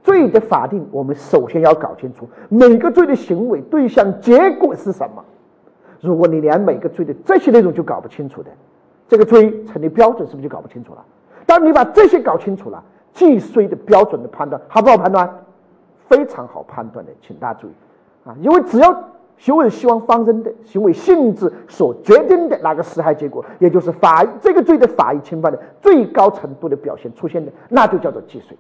[0.03, 5.23] 罪的法定，我们首先要搞清楚每个罪的行为对象结果是什么。
[6.01, 8.51] 如果你连每个罪的这些内容就搞不清楚的，
[9.09, 11.05] 这个罪成立标准是不是就搞不清楚了？
[11.47, 12.83] 当你把这些搞清楚了，
[13.13, 15.29] 既遂的标准的判断好不好判断？
[16.09, 17.71] 非常好判断的，请大家注意
[18.25, 18.35] 啊！
[18.41, 19.05] 因为只要
[19.39, 28.57] 行为希望放任的行为性质所决定的那个实害结果，也就是法这个罪的法益侵犯的最高程度的表现出现的，那就叫做既遂。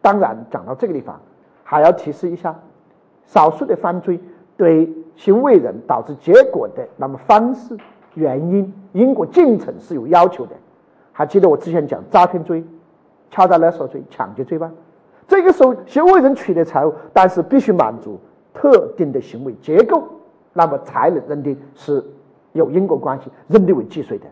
[0.00, 1.20] 当然，讲到这个地方，
[1.62, 2.58] 还要提示一下，
[3.24, 4.18] 少数的犯罪
[4.56, 7.76] 对行为人导致结果的那么方式、
[8.14, 10.52] 原因、因果进程是有要求的。
[11.10, 12.64] 还记得我之前讲诈骗罪、
[13.28, 14.72] 敲诈勒索罪、抢劫罪吗？
[15.26, 18.20] 这个时候，行为人取得财物，但是必须满足
[18.54, 20.04] 特定的行为结构，
[20.52, 22.02] 那么才能认定是
[22.52, 24.26] 有因果关系，认定为既遂的。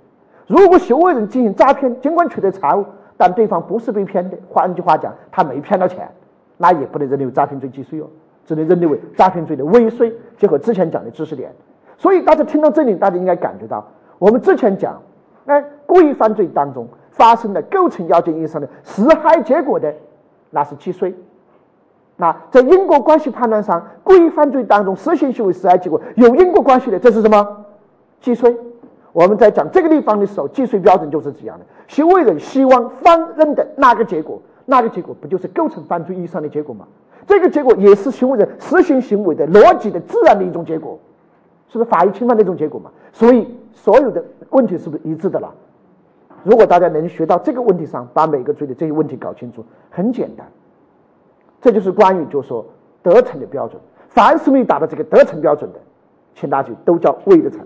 [0.46, 2.84] 如果行为人进行诈骗，尽管取得财物，
[3.16, 6.08] 但对方不是被骗的，换句话讲，他没骗到钱，
[6.56, 8.06] 那也不能认定为诈骗罪既遂哦，
[8.46, 10.14] 只能认定为诈骗罪的未遂。
[10.38, 11.52] 结合之前讲的知识点，
[11.98, 13.86] 所以大家听到这里，大家应该感觉到，
[14.18, 15.02] 我们之前讲，
[15.44, 19.92] 哎，故意犯罪当中发生的构成要件意义上的实害结果的，
[20.50, 21.14] 那是既遂。
[22.16, 27.64] 那在因果关系判断上，故意犯罪当中实行行为实害结果有因果关系的，这是什么？
[28.20, 28.56] 既遂。
[29.12, 31.64] 我们在讲这个地方的时候，既遂标准就是这样的。
[31.88, 36.86] 行为人希望放任的那个结果，那个结果不就是构成犯罪意义上的结果吗？
[37.26, 40.98] 这个结果也是行为人实行行为的逻辑的自然的一种结果，
[41.68, 42.90] 是不是法益侵犯的一种结果嘛？
[43.12, 45.52] 所以所有的问题是不是一致的了？
[46.44, 50.46] 如果大家能学到这个问题上，把每个罪的这些问题搞清楚，很简单。
[51.60, 52.64] 这就是关于就是说
[53.02, 53.80] 得逞的标准。
[54.08, 55.80] 凡是没有达到这个得逞标准的，
[56.34, 57.60] 请大家都叫未得逞。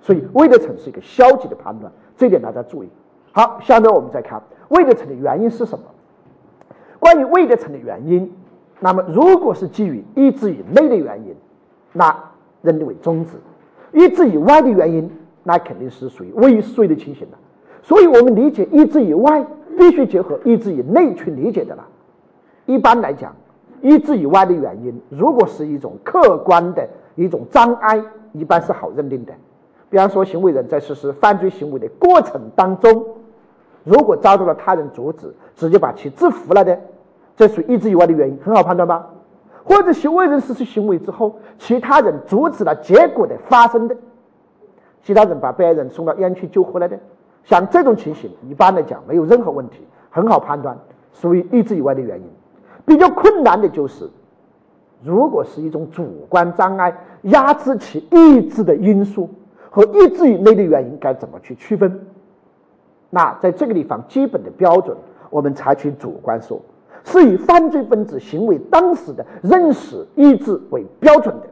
[0.00, 2.88] 所以未得逞是一个消极的判断，这点大家注意。
[3.32, 5.84] 好，下面我们再看未得逞的原因是什么？
[6.98, 8.32] 关于未得逞的原因，
[8.80, 11.34] 那么如果是基于一字以内的原因，
[11.92, 12.16] 那
[12.62, 13.32] 认定为中止；
[13.92, 15.10] 一字以外的原因，
[15.42, 17.38] 那肯定是属于未遂的情形了。
[17.82, 19.46] 所以我们理解一字以外，
[19.78, 21.86] 必须结合一字以内去理解的了。
[22.66, 23.34] 一般来讲，
[23.82, 29.32] 一字以外的原因，如果是一种客观的一种障碍，一般是好认定的。
[29.88, 33.04] 比方说，行为人在实施犯罪行为的过程当中，
[33.82, 36.78] 如果遭到了他人阻止，直接把其制服了的，
[37.40, 39.08] 这属于意志以外的原因，很好判断吧？
[39.64, 43.96] 或者行为人实施行为之后，其他人阻止了结果的发生的，
[45.02, 47.00] 其他人把被害人送到医院去救活了的，
[47.44, 50.76] 像这种情形，一般来讲没有任何问题，很好判断，
[51.14, 52.26] 属于意志以外的原因。
[52.84, 54.10] 比较困难的就是，
[55.02, 59.30] 如果是一种主观障碍压制其意志的因素。
[59.72, 62.06] 和意志以内的原因该怎么去区分？
[63.08, 64.96] 那在这个地方，基本的标准，
[65.30, 66.60] 我们采取主观说，
[67.04, 71.46] 是以犯罪分子行为当时的认识意志为标准的。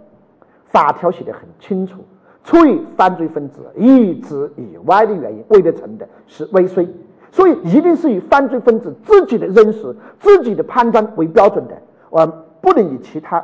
[0.67, 2.05] 法条写的很清楚，
[2.45, 6.87] 出于犯罪分子意志以外的原因未得成的是未遂，
[7.33, 11.75] 所以一定是以犯罪分子自己的认识、自己的判断为标准的，
[12.11, 12.27] 而
[12.61, 13.43] 不能以其他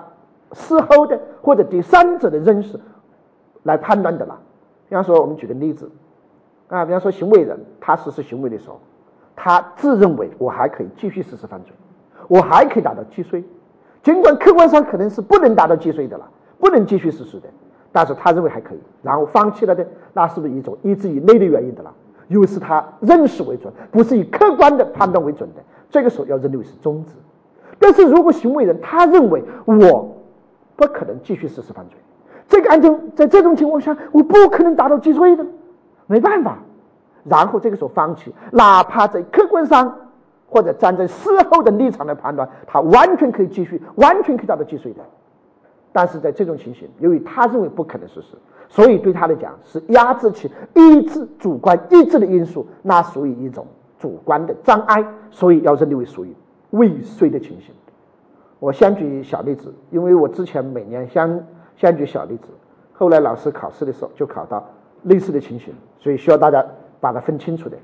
[0.53, 2.79] 事后的或者第三者的认识
[3.63, 4.39] 来判断的了。
[4.91, 5.91] 比方说，我们举个例子，
[6.69, 8.79] 啊，比方说行为人他实施行为的时候，
[9.35, 11.73] 他自认为我还可以继续实施犯罪，
[12.29, 13.45] 我还可以达到既遂，
[14.03, 17.49] 尽管客观上可能是不能达到既遂的了，不能继续实施的，
[17.93, 21.93] 但是他认为还可以，然后放弃了的，那是不是一种意志以内的原因的了？
[22.29, 27.13] 因为是他认识为准，不是以客观的判断为准的，这个时候要认定为是终止。
[27.79, 30.17] 但是如果行为人他认为我
[30.77, 31.99] 不可能继续实施犯罪。
[32.49, 35.45] 这个案件在这种情况下，我不可能达到既遂的，
[36.07, 36.59] 没办法。
[37.25, 39.97] 然后这个时候放弃，哪怕在客观上
[40.55, 45.01] 或者站在事后的立场来判断，他完全可以继续，完全可以达到既遂的。
[45.91, 48.37] 但是在这种情形，由于他认为不可能实施，
[48.69, 53.67] 所以对他来讲是压制其意志、主观意志的因素，那属于一种
[53.99, 56.33] 主观的障碍，所以要认定为属于
[56.71, 57.75] 未遂的情形。
[58.61, 62.47] 我先举小例子，因为我之前每年先先举小例子，
[62.93, 64.65] 后来老师考试的时候就考到
[65.03, 66.65] 类似的情形，所以需要大家
[67.01, 67.77] 把它分清楚的，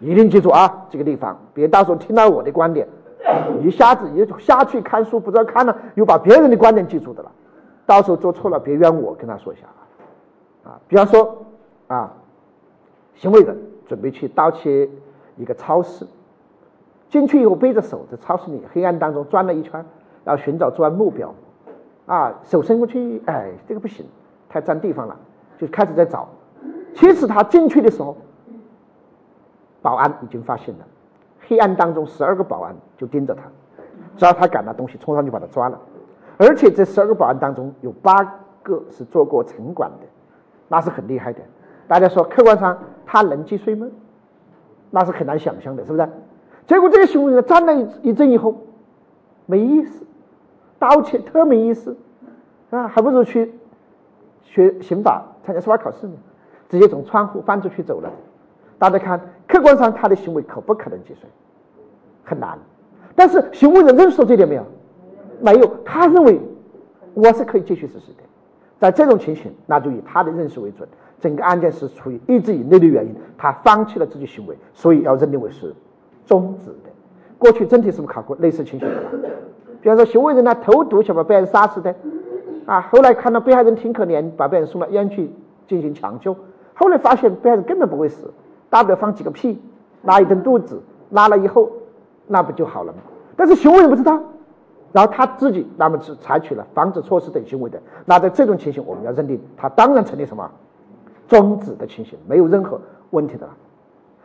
[0.00, 2.86] 一定记住啊这个地方，别到时候听到我的观点，
[3.62, 7.30] 一下子一下去看书不知道看了，又把别人的观点记住的了，
[7.86, 9.66] 到时候做错了别怨我，跟他说一下
[10.64, 11.44] 啊，啊，比方说
[11.86, 12.12] 啊，
[13.14, 13.56] 行为人
[13.86, 14.88] 准备去盗窃
[15.36, 16.06] 一个超市，
[17.08, 19.84] 进去以后背着手在超市里黑暗当中转了一圈。
[20.24, 21.32] 然后寻找作案目标，
[22.04, 24.04] 啊，手伸过去，哎，这个不行，
[24.48, 25.16] 太占地方了，
[25.56, 26.28] 就开始在找。
[26.96, 28.16] 其实他进去的时候，
[29.86, 30.84] 保安已经发现了，
[31.46, 33.42] 黑暗当中十二个保安就盯着他，
[34.16, 35.78] 只要他敢拿东西，冲上去把他抓了。
[36.38, 38.12] 而且这十二个保安当中有八
[38.64, 40.06] 个是做过城管的，
[40.66, 41.38] 那是很厉害的。
[41.86, 43.86] 大家说客观上他能击碎吗？
[44.90, 46.08] 那是很难想象的，是不是？
[46.66, 48.56] 结果这个凶人站了一一阵以后，
[49.46, 50.04] 没意思。
[50.80, 51.96] 盗窃特没意思，
[52.70, 53.54] 啊，还不如去
[54.42, 56.14] 学刑法、参加司法考试呢。
[56.68, 58.10] 直接从窗户翻出去走了。
[58.78, 61.28] 大家看，客观上他的行为可不可能击碎？
[62.24, 62.58] 很难。
[63.14, 64.62] 但是行为人认识到这点没有？
[65.40, 65.70] 没有。
[65.84, 66.40] 他认为
[67.14, 68.22] 我是可以继续实施的。
[68.78, 70.86] 在这种情形，那就以他的认识为准。
[71.18, 75.74] 整个案件是出于意志以内的原因，他放弃了自己行为，所以要认定为是
[76.26, 76.90] 终止的。
[77.38, 78.94] 过去真题是不是考过类似情形的？
[79.80, 81.94] 比方说，行为人呢投毒想把被害人杀死的，
[82.66, 85.30] 啊，后来看到被害人挺可怜，把被害人送到医院去
[85.66, 86.36] 进行抢救，
[86.74, 88.30] 后来发现被害人根本不会死，
[88.70, 89.60] 大不了放几个屁，
[90.02, 91.70] 拉一顿肚子，拉了以后
[92.26, 92.98] 那不就好了吗？
[93.36, 94.20] 但是行为人不知道，
[94.92, 100.50] 然后他自己那么是采取了防止措施等行为的，那在这种情形，我们要认定他当然成立什么
[101.28, 103.52] 终止的情形，没有任何问题的了。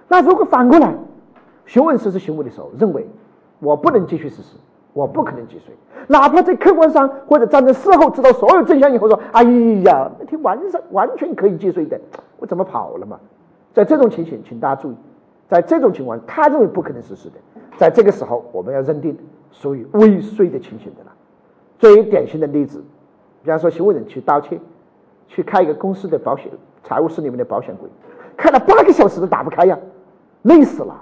[0.07, 0.95] 那如果反过来，
[1.65, 3.07] 行为人实施行为的时候认为
[3.59, 4.57] 我不能继续实施。
[4.93, 5.73] 我不可能既遂，
[6.09, 9.41] 哪怕在客观上或者站在事后知道所有真相以后说：“哎
[9.85, 11.97] 呀，那天晚上完全可以既遂的，
[12.39, 13.17] 我怎么跑了嘛？”
[13.73, 14.95] 在这种情形，请大家注意，
[15.49, 17.35] 在这种情况，他认为不可能实施的，
[17.77, 19.17] 在这个时候，我们要认定
[19.51, 21.11] 属于未遂的情形的了。
[21.79, 22.83] 最典型的例子，
[23.43, 24.59] 比方说行为人去盗窃，
[25.27, 26.51] 去开一个公司的保险
[26.83, 27.89] 财务室里面的保险柜，
[28.37, 29.77] 开了八个小时都打不开呀，
[30.43, 31.01] 累死了。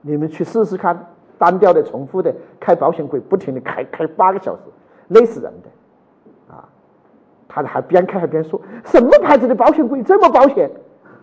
[0.00, 1.06] 你们去试试看。
[1.38, 4.62] 单调的、重复的开保险柜，不停的开开八个小时，
[5.08, 6.66] 累死人的，啊！
[7.46, 10.70] 他还边开还边说：“什么牌子的保险柜这么保险？”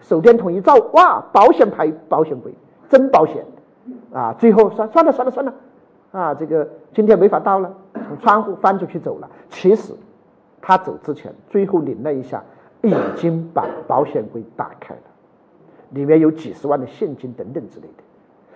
[0.04, 2.54] 手电筒一照，哇，保险牌保险柜，
[2.90, 3.44] 真保险！
[4.14, 5.54] 啊，最后算算了算了算了，
[6.12, 7.74] 啊，这个今天没法到了，
[8.08, 9.30] 从窗户翻出去走了。
[9.50, 9.94] 其实
[10.62, 12.44] 他走之前，最后拧了一下，
[12.82, 15.02] 已经把保险柜打开了，
[15.92, 18.04] 里面有几十万的现金等等之类的。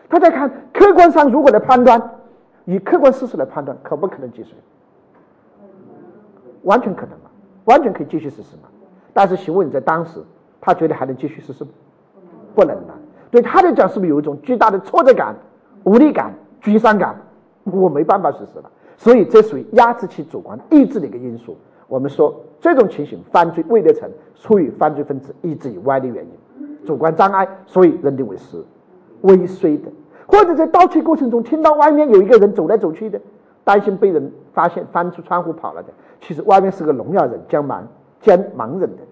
[0.10, 2.12] 大家看，客观上如果来判断，
[2.66, 4.54] 以客观事实来判断，可不可能继续？
[6.64, 7.30] 完全可能嘛，
[7.66, 8.64] 完全可以继续实施嘛。
[9.14, 10.22] 但是行为人在当时，
[10.60, 11.66] 他觉得还能继续实施，
[12.56, 12.94] 不能了。
[13.30, 15.36] 对他来讲，是不是有一种巨大的挫折感、
[15.84, 17.16] 无力感、沮丧感？
[17.66, 18.72] 我没办法实施了。
[18.96, 21.58] 所以这属于压制其主观意志的一个因素。
[21.88, 28.64] 我们说这种情形，犯罪未得成，出于犯罪分子意志以外的原因，主观障碍，所以认定为是。
[29.22, 29.90] 未遂的，
[30.28, 33.20] 或者在盗窃过程中听到外面有一个人走来走去的，
[33.64, 35.90] 担心被人发现，翻出窗户跑了的。
[36.22, 37.82] 其实外面是个聋哑人，将盲
[38.20, 39.04] 兼盲人的，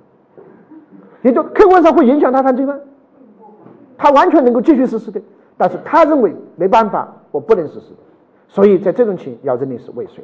[1.25, 2.75] 也就客观上会影响他犯罪吗？
[3.97, 5.19] 他完全能够继续实施的，
[5.57, 7.93] 但是他认为没办法，我不能实施，
[8.47, 10.23] 所以在这种情要认定是未遂。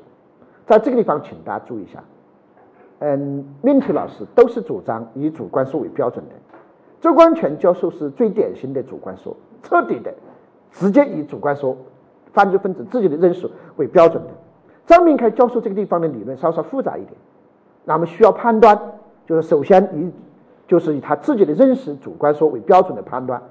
[0.68, 2.04] 在这个地方，请大家注意一下，
[3.00, 6.36] 嗯，命题老师都是主张以主观说为标准的，
[7.00, 9.36] 周光全教授是最典型的主观说。
[9.64, 10.14] 彻底的，
[10.70, 11.76] 直接以主观说
[12.32, 14.30] 犯罪分子自己的认识为标准的。
[14.86, 17.16] 张明凯教授这个地方的理论稍稍复杂一点，
[17.86, 18.80] 那么需要判断，
[19.26, 20.12] 就是首先以
[20.72, 23.42] 就是以他自己的认识主观说为标准的判断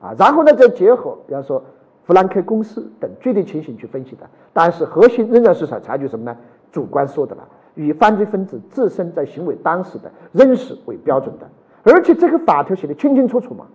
[0.00, 1.62] 啊，然后呢再结合比方说
[2.04, 4.26] 弗兰克公司等具体情形去分析的。
[4.54, 6.34] 但是核心仍然是采采取什么呢？
[6.72, 11.46] 主观说的了，以犯罪分子自身在行为当时的认识为标准的，
[11.82, 13.66] 而且这个法条写的清清楚楚嘛。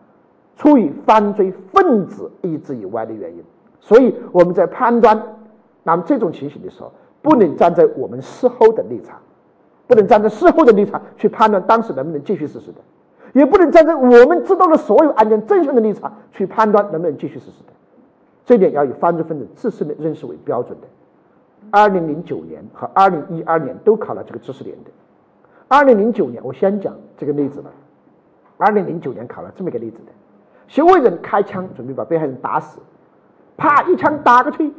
[0.58, 3.44] 出于犯罪分子意志以外的原因，
[3.80, 5.38] 所以我们在判断
[5.84, 9.20] 那么这种情形的时候，不能站在我们事后的立场，
[9.90, 12.78] 不能站在事后的立场去判断当时能不能继续实施的，
[13.34, 17.74] 也不能站在我们知道的所有案件真相的立场去判断能不能继续实施的。
[18.46, 20.88] 这点要以犯罪分子自身的认识为标准的。
[21.72, 24.92] 二零零九年和二零一二年都考了这个知识点的。
[25.68, 27.72] 二零零九年我先讲这个例子吧。
[28.58, 30.12] 二零零九年考了这么一个例子的。
[30.68, 32.80] 行为人开枪准备把被害人打死，
[33.58, 34.72] 啪一枪打过去，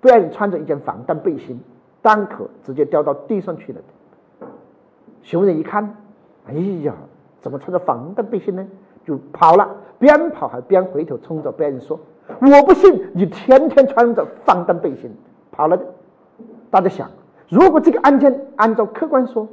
[0.00, 1.60] 被害人穿着一件防弹背心，
[2.00, 3.80] 弹壳直接掉到地上去了。
[5.22, 5.96] 行为人一看，
[6.46, 6.52] 哎
[6.82, 6.94] 呀，
[7.40, 8.66] 怎么穿着防弹背心呢？
[9.04, 11.98] 就跑了，边跑还边回头冲着别人说
[12.42, 15.14] ：“我不信你天天穿着防弹背心
[15.52, 15.86] 跑了的。”
[16.70, 17.08] 大家想，
[17.48, 19.46] 如果这个案件按照客观说，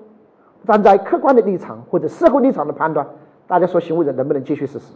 [0.66, 3.06] 站在客观的立场或者社会立场的判断，
[3.46, 4.94] 大家说行为人能不能继续实施？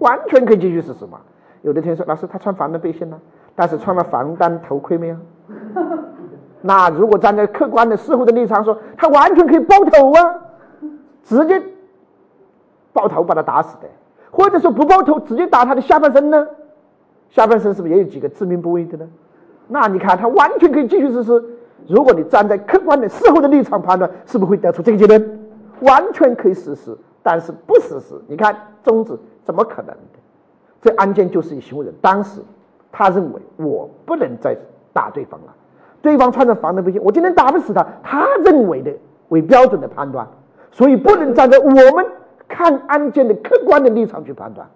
[0.00, 1.20] 完全可以继续实施嘛？
[1.62, 3.18] 有的同学说老师他穿防弹背心呢，
[3.54, 5.16] 但是穿了防弹头盔没有？
[6.62, 10.34] 那如果站在客观的事后的立场说，他完全可以爆头啊，
[11.22, 11.62] 直接
[12.92, 13.88] 爆头把他打死的，
[14.30, 16.46] 或者说不爆头直接打他的下半身呢？
[17.30, 19.08] 下半身是不是也有几个致命部位的呢？
[19.68, 21.42] 那你看他完全可以继续实施。
[21.88, 25.40] 如果你站在客观的事后的立场判断，是不是会得出这个结论？
[25.80, 28.20] 完全可以实施，但是不实施。
[28.28, 30.18] 你看宗旨怎么可能的？
[30.82, 32.40] 这案件就是一行为人当时
[32.90, 34.56] 他认为我不能再
[34.92, 35.54] 打对方了，
[36.02, 37.86] 对方穿着防弹背心，我今天打不死他。
[38.02, 38.92] 他认为的
[39.28, 40.26] 为标准的判断，
[40.70, 42.06] 所以不能站在我们
[42.48, 44.66] 看案件的客观的立场去判断。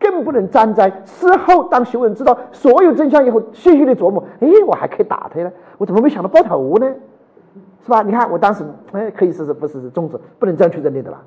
[0.00, 4.24] 更不能站在事后，当行为人知道所有真相以后，细细的琢磨。
[4.40, 6.92] 哎，我还可以打他呢，我怎么没想到爆头呢？
[7.84, 8.02] 是吧？
[8.02, 11.22] 你看我当时，哎，可以试试，不试试，终止，不能这样去认定的了。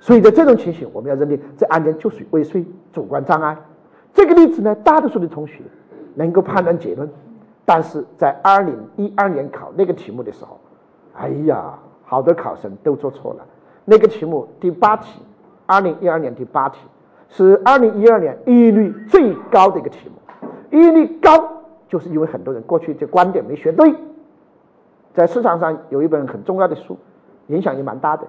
[0.00, 3.56] 所以在这种情形，我们要认定这案件就属于未遂主观障碍。
[4.12, 5.62] 这个例子呢，大多数的同学
[6.14, 7.10] 能够判断结论，
[7.64, 10.58] 但是在二零一二年考那个题目的时候，
[11.14, 13.46] 哎呀，好多考生都做错了。
[13.84, 15.20] 那个题目第八题，
[15.66, 16.80] 二零一二年第八题。
[17.30, 21.32] 是二零一二年一率最高的一个题目，一率高，
[21.88, 23.92] 就是因为很多人过去这观点没学对。
[25.14, 26.96] 在市场上有一本很重要的书，
[27.48, 28.24] 影响也蛮大的。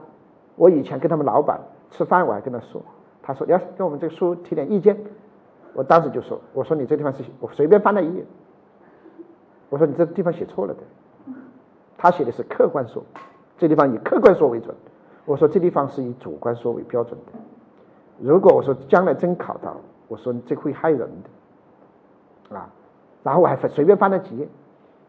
[0.56, 1.60] 我以前跟他们老板
[1.92, 2.82] 吃饭，我还跟他说，
[3.22, 4.98] 他说要跟我们这个书提点意见。
[5.74, 8.26] 我当时就说，我说你这地方是我随便翻了一页，
[9.70, 10.80] 我说你这地方写错了的。
[11.98, 13.04] 他写的是客观说，
[13.58, 14.76] 这地方以客观说为准。
[15.26, 17.32] 我说这地方是以主观说为标准的。
[18.20, 19.76] 如果我说将来真考到，
[20.08, 21.00] 我说这会害人
[22.50, 22.70] 的，啊，
[23.24, 24.48] 然后我还随便翻了几页，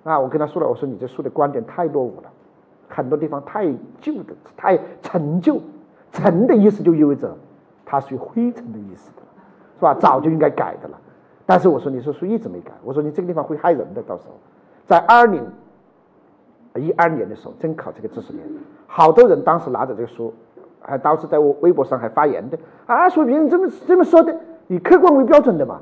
[0.04, 2.30] 啊，我跟他说了，我说你这书的观点太落伍了，
[2.88, 3.66] 很多地方太
[4.00, 5.60] 旧的，太陈旧，
[6.12, 7.36] 陈的意思就意味着
[7.84, 9.22] 它属于灰尘的意思的，
[9.78, 9.92] 是吧？
[9.94, 10.98] 早就应该改的了。
[11.46, 14.34] 但是我说你这书一直没改，我说你这个地方会害人的，到时候
[14.84, 15.42] 在二零
[16.74, 18.44] 一二年的时候正考这个知识点，
[18.86, 20.34] 好多人当时拿着这个书。
[20.88, 24.32] 还当时在我微博上还发言的啊，说别人这么这么说的，
[24.68, 25.80] 以客观为标准的嘛？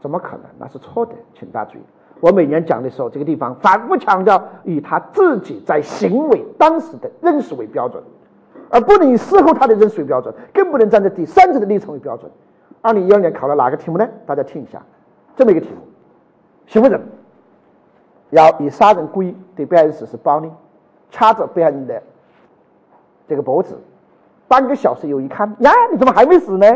[0.00, 0.42] 怎么可能？
[0.58, 1.82] 那是错的，请大家注意。
[2.18, 8.02] 我每年讲的时候，这个地方反复强调以他自己在行为当时的认识为标准，
[8.68, 12.28] 而不能以事后他的认识为标准，更不能站在第三者的立场为标准。
[12.82, 14.08] 二零一二年考了哪个题目呢？
[14.26, 14.82] 大家听一下，
[15.36, 15.76] 这么一个题目：
[16.66, 17.00] 行为人
[18.30, 20.50] 要以杀人故意对被害人实施暴力，
[21.10, 22.02] 掐着被害人的
[23.28, 23.76] 这个脖子。
[24.48, 26.66] 半个小时以后一看，呀，你怎么还没死呢？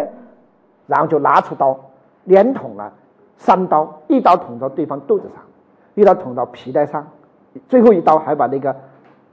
[0.87, 1.79] 然后就拿出刀，
[2.25, 2.93] 连捅了
[3.37, 5.43] 三刀，一刀捅到对方肚子上，
[5.95, 7.07] 一刀捅到皮带上，
[7.69, 8.77] 最后一刀还把那个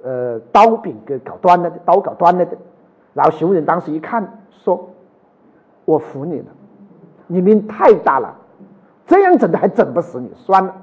[0.01, 2.57] 呃刀柄给搞断了的，刀搞断了的。
[3.13, 4.89] 然后行为人当时一看，说
[5.83, 6.45] ：“我服你了，
[7.31, 8.35] 你命太大了，
[9.07, 10.75] 这样整的还整不死你，算了。”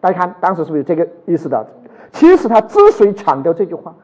[0.00, 1.66] 大家看，当时是不是有这个意思的？
[2.12, 3.94] 其实他之所以强调这句话。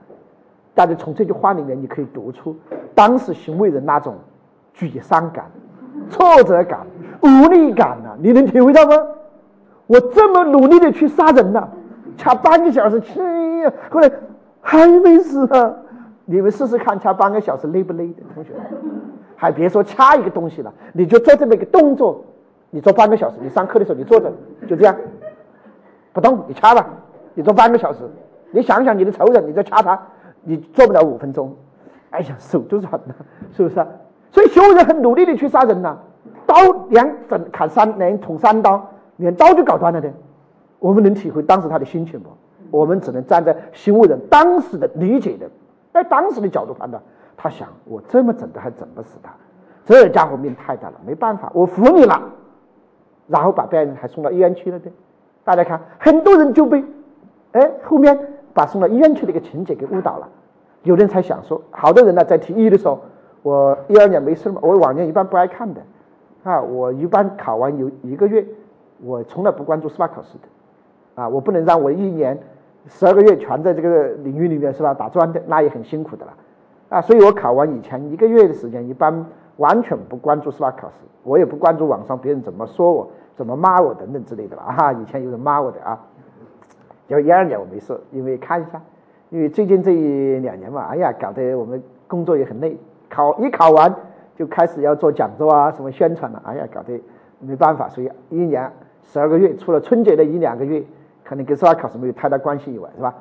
[0.75, 2.57] 大家从这句话里面，你可以读出
[2.97, 4.17] 当时行为人那种
[4.77, 5.45] 沮丧感、
[6.11, 6.81] 挫折感、
[7.23, 8.97] 无力感呐，你能体会到吗？
[9.87, 11.69] 我这么努力的去杀人了，
[12.17, 14.11] 掐半个小时，哎呀，后来
[14.61, 15.73] 还没死啊！
[16.25, 18.51] 你们试试看，掐半个小时累不累的，同学？
[19.37, 22.25] 还别说掐一个东西了，你就做这么一个动作，
[22.71, 23.37] 你做半个小时。
[23.43, 24.33] 你上课的时候你坐着，
[24.69, 24.97] 就这样
[26.13, 26.87] 不动，你掐吧，
[27.35, 28.01] 你做半个小时。
[28.51, 30.01] 你想想你的仇人，你再掐他。
[30.43, 31.57] 你做不了五分钟，
[32.11, 33.15] 哎呀，手就软了，
[33.57, 33.87] 是不是？
[34.31, 35.97] 所以修人很努力的去杀人呐，
[36.47, 36.55] 刀
[36.91, 40.13] 两整砍三，连捅三刀，连刀就搞断了的。
[40.79, 42.29] 我们能体会当时他的心情不？
[42.71, 45.49] 我们只能站在行为人当时的理解的，
[45.93, 47.03] 在当时的角度判断。
[47.37, 49.33] 他想，我这么整的还整不死他，
[49.85, 52.21] 这家伙命太大了，没办法，我服你了。
[53.27, 54.91] 然后把被害人还送到医院去了的。
[55.45, 56.85] 大家看，很多人就被，
[57.53, 58.19] 哎，后面。
[58.55, 60.29] 把送到医院去的一个情节给误导了，
[60.85, 63.01] 有人才想说，好多人呢在提一的时候，
[63.43, 65.81] 我一二年没事嘛，我往年一般不爱看的，
[66.45, 68.47] 啊，我一般考完有一个月，
[69.03, 72.39] 我从来不关注司法考试的，啊，我不能让我一年
[72.87, 76.33] 十二个月全在这个领域里面是吧打转的，那也很辛苦的了，
[76.95, 79.27] 啊，所以我考完以前一个月的时间，一般
[79.57, 84.93] 完全不关注司法考试，我也不关注网上别人怎么说我、怎么骂我等等之类的了啊。
[84.93, 85.99] 以前有人骂我的啊，
[87.09, 88.81] 就一二年我没事，因为看一下，
[89.31, 92.79] 因为最近这一两年嘛，哎呀，搞得我们工作也很累，
[93.09, 93.93] 考一考完
[94.37, 97.03] 就开始要做讲座啊，什么宣传了，哎呀，搞得
[97.41, 98.71] 没办法，所以一年
[99.03, 100.81] 十二个月，除了春节的一两个月，
[101.25, 103.13] 可能跟司法考试没有太大关系以外，是吧？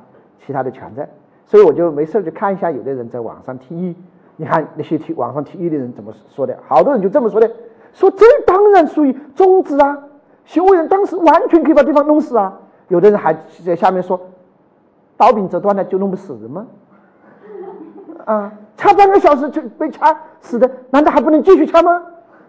[0.46, 1.10] 其他的全在，
[1.46, 3.96] 所以我就没事就看一下，有的人在网上提议。
[4.36, 6.58] 你看那些提网上提议的人怎么说的？
[6.68, 7.52] 好多人就这么说的，
[7.94, 9.98] 说这当然属于中止啊，
[10.46, 12.60] 行为人当时完全可以把对方弄死啊。
[12.88, 13.34] 有的人还
[13.64, 14.20] 在下面说，
[15.16, 16.66] 刀柄折断了就弄不死人吗？
[18.26, 22.02] 啊，掐半个小时就被掐死的，难道还不能继续掐吗？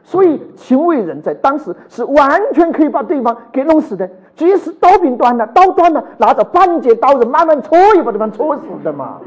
[0.03, 9.21] 所以行为人在当时是完全可以把对方给弄死的，即使刀柄断了，刀断了，拿着半截刀子慢慢戳也把对方戳死的嘛。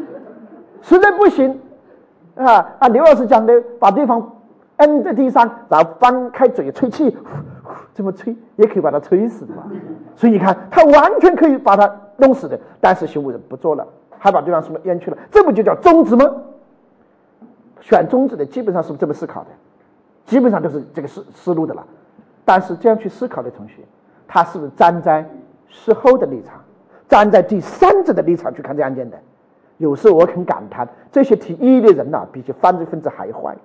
[0.81, 1.59] 实在不行。
[2.35, 4.31] 啊，按刘老师讲的，把对方
[4.75, 7.17] 摁在地上，然后翻开嘴吹气，
[7.95, 9.63] 这么吹也可以把他吹死的嘛。
[10.15, 13.87] 所以你看，他完全可以把他弄死的，但是行为人不做了，
[14.19, 16.25] 还把对方什么淹去了，这不就叫终止吗？
[17.81, 19.47] 选终止的基本上是这么思考的，
[20.25, 21.83] 基本上都是这个思思路的了。
[22.45, 23.81] 但是这样去思考的同学，
[24.27, 25.27] 他是不是站在
[25.67, 26.55] 事后的立场，
[27.07, 29.17] 站在第三者的立场去看这案件的？
[29.77, 33.55] 有时候我很感叹，这些提异议的人呐，比起犯罪分子还坏。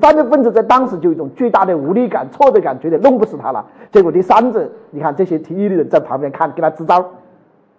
[0.00, 3.64] 犯罪分子在当时就有一种巨大的无力感、挫折感，觉得弄不死他了。
[3.90, 7.04] 结果第三者，你看这些提议的人在旁边看，给他支招，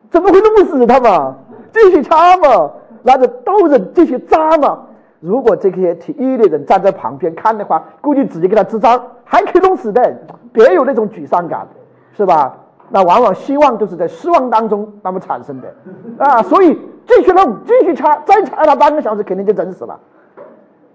[0.09, 1.38] 怎么会弄不死他嘛？
[1.71, 2.71] 继续掐嘛，
[3.03, 4.88] 拿着刀刃继续扎嘛。
[5.21, 10.17] 如果这些提议的人站在旁边看的话，估计直接给他支招，还可以弄死的，
[10.51, 11.67] 别有那种沮丧感，
[12.14, 12.57] 是吧？
[12.89, 15.74] 那往往希望都是在失望当中那么产生的
[16.18, 16.80] 啊，所以。
[17.03, 19.99] 继续弄，继续掐，再掐他半个小时，肯定就整死了。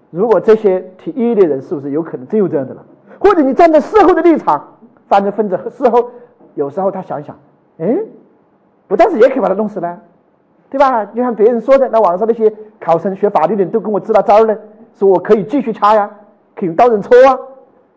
[0.09, 2.83] 如果这些提议的人是不是有可能真有这样的了？
[3.19, 4.77] 或者你站在事后的立场，
[5.09, 6.09] 犯罪分子事后
[6.55, 7.37] 有时候他想想，
[7.77, 7.97] 哎，
[8.87, 9.99] 我当时也可以把他弄死了，
[10.69, 11.03] 对吧？
[11.05, 14.57] 就像别人说的，那网上那些考生学法律的人都跟我支了招呢，
[14.95, 16.09] 说我可以继续掐呀，
[16.55, 17.37] 可以用刀刃戳啊。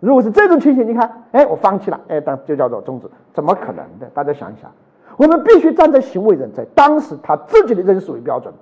[0.01, 4.07] 如果是这种情形，你看，哎，我放弃了，哎，当就叫做终止，怎么可能的？
[4.15, 4.71] 大家想一想。
[5.17, 8.53] 我们必须站在行为人在当时他自己的认识为标准，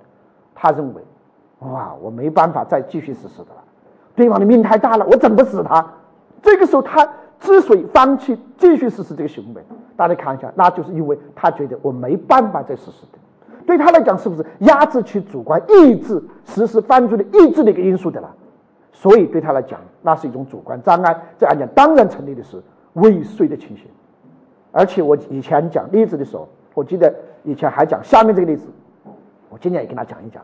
[0.53, 1.01] 他认为，
[1.59, 3.63] 哇，我没办法再继续实施的了，
[4.15, 5.85] 对方的命太大了，我整不死他。
[6.41, 7.07] 这个时候他
[7.39, 9.63] 之所以放弃继续实施这个行为，
[9.95, 13.19] 大家看一下，那就是因为他觉得我没办法再实施的。
[13.65, 18.29] 对他来讲，是不是压制其主观意志实施犯罪的意志的一个因素的了？
[18.91, 21.21] 所以对他来讲，那是一种主观障碍。
[21.37, 22.61] 这案件当然成立的是
[22.93, 23.85] 未遂的情形。
[24.71, 27.13] 而且我以前讲例子的时候，我记得
[27.43, 28.67] 以前还讲下面这个例子，
[29.49, 30.43] 我今天也跟他讲一讲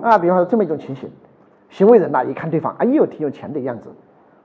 [0.00, 0.18] 啊。
[0.18, 1.10] 比方说这么一种情形，
[1.68, 3.88] 行为人呐一看对方哎呦挺有钱的样子，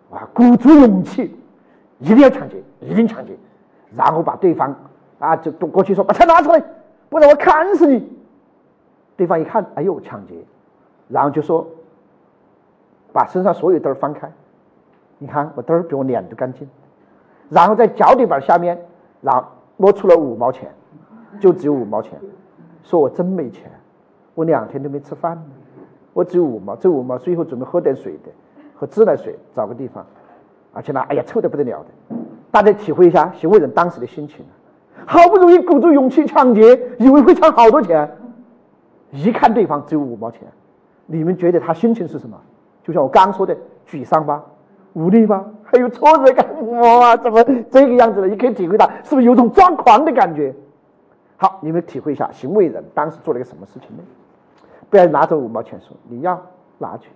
[0.10, 1.36] 哇，鼓足勇气，
[2.00, 3.38] 一定要抢劫，一定抢劫，
[3.96, 4.76] 然后把对方
[5.20, 6.64] 啊就都过去说把钱拿出来，
[7.10, 8.12] 不然我砍死你。
[9.18, 10.34] 对方一看哎呦抢劫，
[11.08, 11.68] 然后就说
[13.14, 14.32] 把身上所有兜翻开，
[15.18, 16.68] 你看我兜比我脸都干净，
[17.50, 18.78] 然后在脚底板下面。
[19.24, 19.46] 然后
[19.78, 20.68] 摸出了五毛钱，
[21.40, 22.20] 就只有五毛钱，
[22.82, 23.70] 说我真没钱，
[24.34, 25.44] 我两天都没吃饭呢，
[26.12, 28.32] 我只有五毛，这五毛最后准备喝点水的，
[28.74, 30.04] 喝自来水，找个地方，
[30.74, 32.16] 而且呢，哎呀，臭的不得了的，
[32.50, 34.44] 大家体会一下行为人当时的心情，
[35.06, 38.10] 好不容易鼓足勇气抢劫，以为会抢好多钱，
[39.12, 40.48] 一看对方只有五毛钱，
[41.06, 42.42] 你们觉得他心情是什么？
[42.84, 43.56] 就像我刚说的，
[43.88, 44.44] 沮丧吧。
[44.94, 45.46] 无力吧？
[45.64, 46.46] 还有挫折感？
[46.82, 48.28] 哇，怎么这个样子了？
[48.28, 50.54] 你可以体会到，是不是有种抓狂的感觉？
[51.38, 54.04] 好，你们体会一下，行为人当时做了一个什么事情呢？
[54.90, 56.38] 不要拿着五毛钱说你要
[56.78, 57.10] 拿去，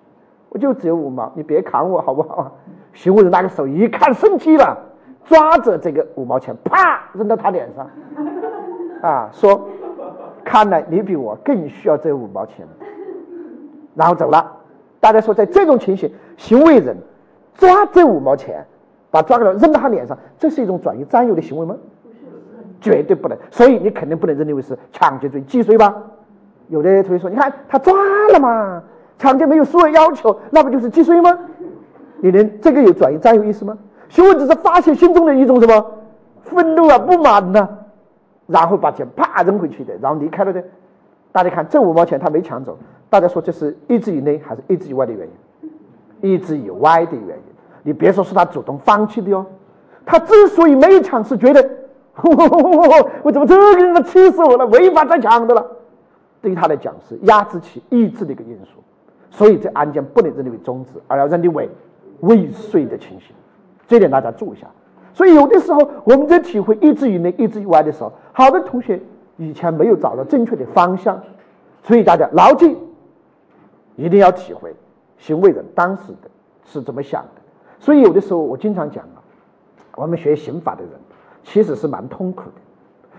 [0.48, 2.50] 我就只有五毛，你别砍我好不好？
[2.94, 4.78] 行为人拿个手一看生气了，
[5.26, 7.86] 抓着这个五毛钱，啪扔到他脸上，
[9.02, 9.68] 啊，说，
[10.46, 12.66] 看来你比我更需要这五毛钱，
[13.96, 14.50] 然后走了。
[15.06, 16.98] 大家说，在这种情形，行为人。
[17.54, 18.66] 抓这五毛钱，
[19.12, 21.76] 把抓过来扔到他脸上，这是一种转移占有的行为吗？
[22.82, 23.38] 绝对不能。
[23.52, 25.96] 所以你肯定不能认定为是抢劫罪既遂吧？
[26.70, 27.94] 有的同学说，你看他抓
[28.34, 28.82] 了嘛，
[29.20, 31.38] 抢劫没有数额要求，那不就是既遂吗？
[32.18, 33.78] 你连这个有转移占有意思吗？
[34.10, 35.86] 行为只是发泄心中的一种什么
[36.42, 37.70] 愤怒啊、不满呐，
[38.48, 40.64] 然后把钱啪扔回去的，然后离开了的。
[41.36, 42.78] 大家看这五毛钱他没抢走，
[43.10, 46.32] 大家说这是意志以内还是意志以外的原因？
[46.32, 47.44] 意志以外的原因，
[47.84, 49.46] 你别说是他主动放弃的哟，
[50.06, 51.62] 他之所以没抢，是觉得
[53.22, 55.72] 我怎么这个人气死我了，违法再抢的了。
[56.42, 58.82] 对于他来讲，是压制其意志的一个因素，
[59.30, 61.70] 所以这案件不能认定为终止，而要认定为
[62.22, 63.36] 未遂的情形，
[63.86, 64.68] 这点大家注意一下。
[65.14, 69.02] 所以有的时候我们在体会意志以内、意志以外的时候，好多同学
[69.38, 71.22] 以前没有找到正确的方向，
[71.84, 72.78] 所以大家牢记，
[73.96, 74.74] 一定要体会
[75.18, 76.30] 行为人当时的
[76.64, 77.42] 是怎么想的。
[77.80, 79.22] 所以有的时候我经常讲啊，
[79.96, 80.92] 我们学刑法的人
[81.44, 82.62] 其实是蛮痛苦的，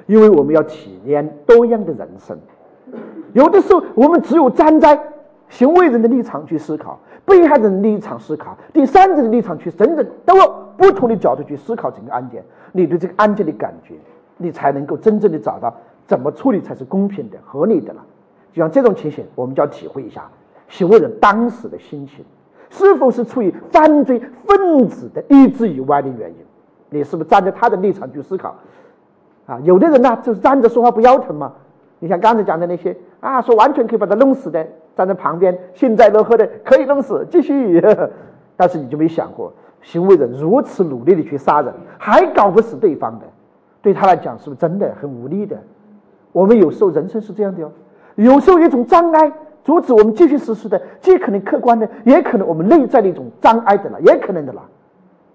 [0.07, 2.39] 因为我们要体验多样的人生。
[3.33, 4.99] 有的时候我们只有站在
[5.49, 12.43] 行为人的立场去思考，被害人的立场思考，第三者的立场去等等都要不同的角度去思考整个案件，
[12.73, 13.95] 你对这个案件的感觉，
[14.39, 15.73] 你才能够真正的找到
[16.07, 18.05] 怎么处理才是公平的、合理的了。
[18.53, 20.29] 就像这种情形，我们就要体会一下
[20.69, 22.25] 行为人当时的心情，
[22.71, 26.37] 是否是出于犯罪分子的意志以外的原因？
[26.91, 28.55] 你是不是站在他的立场去思考？
[29.47, 31.53] 啊，有的人呢，就是站着说话不腰疼嘛。
[31.99, 37.83] 你像刚才讲的那些啊，说完全可以把他弄死的，站在旁边幸灾乐祸的，可以弄死，继续。
[38.57, 39.53] 但是你就没想过，
[39.83, 43.27] 行为人如此努力的去杀人，还搞不死对方的，
[43.83, 45.59] 对他来讲是不是真的很无力的？
[46.37, 47.73] 我们有时候人生是这样的哦，
[48.17, 49.33] 有时候一种障碍
[49.65, 54.61] 阻止我们继续实施的，既可能客观的，也可能我们内在的一种障碍的了，也可能的了。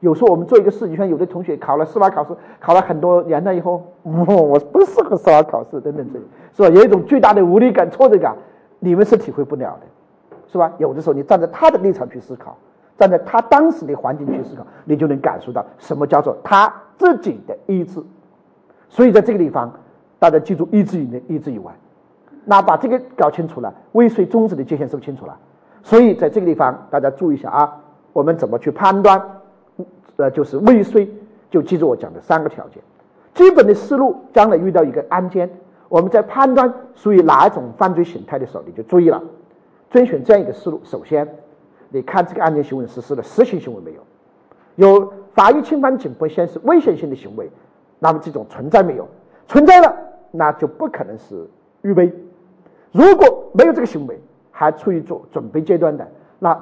[0.02, 6.20] 有时候我们做一个事，情像有的同学考了司法考试，考了很多年了以后，我我不适合司法考试等等这，
[6.56, 6.76] 是吧？
[6.76, 8.36] 有一种巨大的无力感、挫折感，
[8.78, 10.72] 你们是体会不了的，是吧？
[10.78, 12.56] 有的时候你站在他的立场去思考，
[12.96, 18.00] 站在他当时的环境去思考，你就能感受到什么叫做他自己的意志。
[18.88, 19.72] 所以在这个地方，
[20.22, 21.74] 大家记住一直以内、一直以外，
[22.46, 25.36] 那把这个搞清楚了，未遂终止的界限是不是清楚了？
[25.82, 27.76] 所以在这个地方，大家注意一下啊，
[28.14, 29.20] 我们怎么去判断？
[30.18, 31.10] 呃，就是未遂，
[31.50, 32.84] 就记住我讲的三个条件。
[33.34, 35.50] 基本的思路，将来遇到一个案件，
[35.90, 39.20] 我们在判断属于哪一种犯罪形态的时候，你就注意了，
[39.90, 40.80] 遵循这样一个思路。
[40.84, 41.28] 首先，
[41.90, 44.02] 你看这个案件行为实施了实行行为没有？
[44.76, 47.50] 有法益侵犯警方先是危险性的行为，
[47.98, 49.08] 那么这种存在没有？
[49.48, 49.94] 存在了，
[50.32, 51.48] 那就不可能是
[51.82, 52.12] 预备。
[52.92, 54.20] 如果没有这个行为，
[54.52, 56.08] 还处于做准备阶段的，
[56.40, 56.58] 那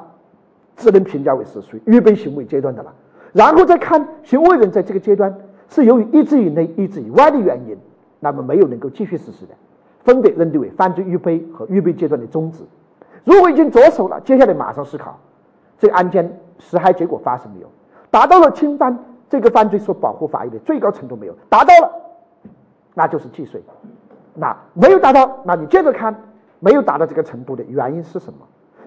[0.76, 2.94] 只能评价为是属于预备行为阶段的了。
[3.34, 5.36] 然后再看行为人在这个阶段
[5.68, 7.78] 是由于意志以内、意志以外的原因，
[8.20, 9.54] 那么没有能够继续实施的，
[10.04, 12.64] 分别认定为犯罪预备和预备阶段的终止。
[13.24, 15.20] 如果已经着手了，接下来马上思考
[15.78, 17.68] 这个案件实害结果发生没有，
[18.10, 18.98] 达到了侵犯
[19.30, 21.36] 这个犯罪所保护法益的最高程度没有？
[21.50, 21.92] 达到了，
[23.00, 23.64] 那就是既遂。
[24.36, 26.14] 那没有达到，那你接着看
[26.60, 28.40] 没有达到这个程度的原因是什么？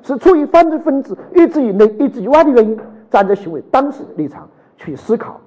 [0.02, 2.78] 是出于犯罪分子意志以内、意志以外的原因。
[3.10, 4.48] 站在行为当时的立场
[4.78, 5.38] 去思考，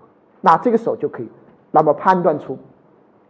[0.41, 1.29] 那这个时候就可以，
[1.71, 2.57] 那么判断出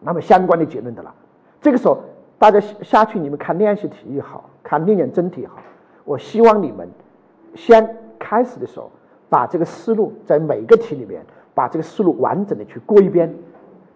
[0.01, 1.13] 那么相关的结论的了。
[1.61, 1.99] 这个时候
[2.38, 5.55] 大家下下去，你们看练习题也好看历练真题也好，
[6.03, 6.89] 我希望你们
[7.55, 8.91] 先开始的时候
[9.29, 13.33] 把这个思路在每个题里面把这个思路完整的去过一遍。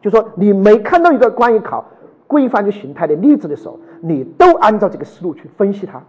[0.01, 1.85] 就说你每看到一个关于考
[2.27, 6.01] 规范的形态的例子的时候，你都按照这个思路去分析它。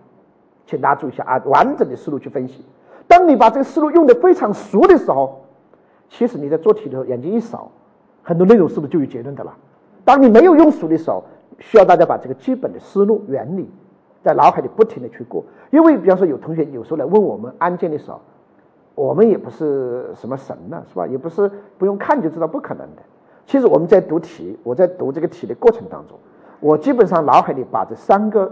[0.66, 2.64] 请大家注意一下啊，完整的思路去分析。
[3.09, 5.45] 当你把这个思路用的非常熟的时候，
[6.09, 7.72] 其实你在做题的时候眼睛一扫，
[8.22, 9.53] 很多内容是不是就有结论的了？
[10.05, 11.24] 当你没有用熟的时候，
[11.59, 13.68] 需要大家把这个基本的思路原理
[14.22, 15.45] 在脑海里不停的去过。
[15.70, 18.20] 因为比方说有同学有时候来问我们案件的时候，
[18.95, 21.07] 我们也不是什么神呢，是吧？
[21.09, 23.03] 也不是不用看就知道不可能的。
[23.51, 26.16] 其实我们在读题，我在读这个题的过程当中，
[26.61, 28.48] 我基本上脑海里把这三个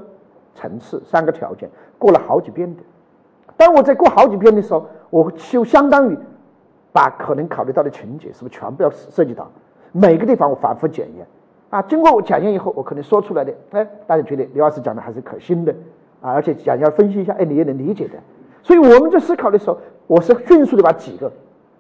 [0.57, 2.83] 层次、三个条件过了好几遍的。
[3.57, 6.19] 当我在过好几遍的时候，我就相当于
[6.93, 9.49] 把可能考虑到的情节是不是全部要涉及到
[9.93, 11.25] 每个地方，我反复检验
[11.71, 11.81] 啊。
[11.83, 15.73] 经过我检验以后，我可能说出来的，哎，大家觉得刘老师讲的还是可信的
[16.21, 18.15] 啊，而且讲要分析一下，哎，你也能理解的。
[18.65, 19.79] 所以我们在思考的时候，
[20.09, 21.31] 我是迅速的把几个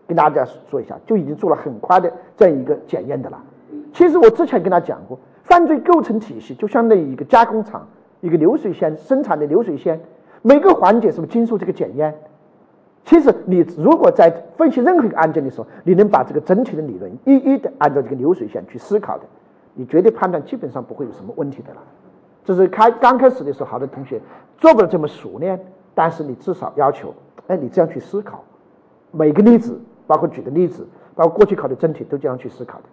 [0.08, 3.40] 跟大家说一下，就已经做了很快的这样一个检验的了。
[3.92, 7.86] 其实我之前跟他讲过，犯罪构成体系就相当于一个加工厂，
[8.22, 10.00] 一个流水线生产的流水线。
[10.42, 12.14] 每个环节是不是经受这个检验？
[13.04, 19.24] 其实你如果在分析任何一个案件的时候，你能把这个整体的理论一一的按照这个流水线去思考的，
[19.74, 21.80] 你绝对判断基本上不会有什么问题的了。
[22.44, 24.20] 这是开刚开始的时候，好多同学
[24.58, 25.58] 做不了这么熟练，
[25.94, 27.14] 但是你至少要求，
[27.46, 28.44] 哎，你这样去思考，
[29.10, 30.84] 每个例子，包括举的例子，
[31.14, 32.84] 包括过去考的真题，都这样去思考的。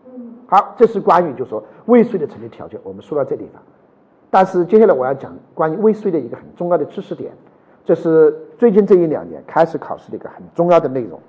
[0.47, 3.59] 好，这是关于就说未遂的成立条件，我们说到这地方。
[4.29, 7.31] 但是接下来我要讲关于未遂的一个很重要的知识点，
[7.83, 11.19] 这是最近这一两年开始考试的一个很重要的内容。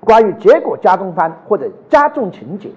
[0.00, 2.70] 关于结果加重犯或者加重情节、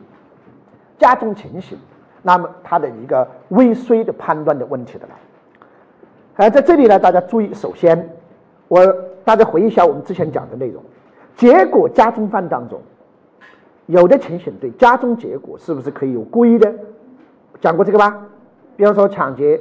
[0.97, 1.77] 加重情形，
[2.21, 5.13] 那么它的一个未遂的判断的问题的了。
[6.35, 8.09] 而在这里呢，大家注意，首先
[8.71, 8.85] 我
[9.25, 10.81] 大家回忆一下我们之前讲的内容，
[11.35, 12.79] 结果加重犯当中，
[13.87, 16.73] 有的情形对加重结果是不是可以有故意的？
[17.59, 18.25] 讲过这个吧？
[18.77, 19.59] 比方说抢劫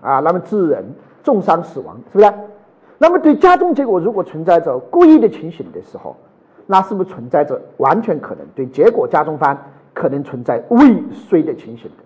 [0.00, 0.84] 啊，那么致人
[1.22, 2.32] 重伤死亡，是不是？
[2.98, 6.16] 那么对加重结果如果存在着故意的情形的时候，
[6.66, 9.56] 那是不是存在着完全可能对结果加重犯
[9.94, 12.02] 可能存在未遂的情形的？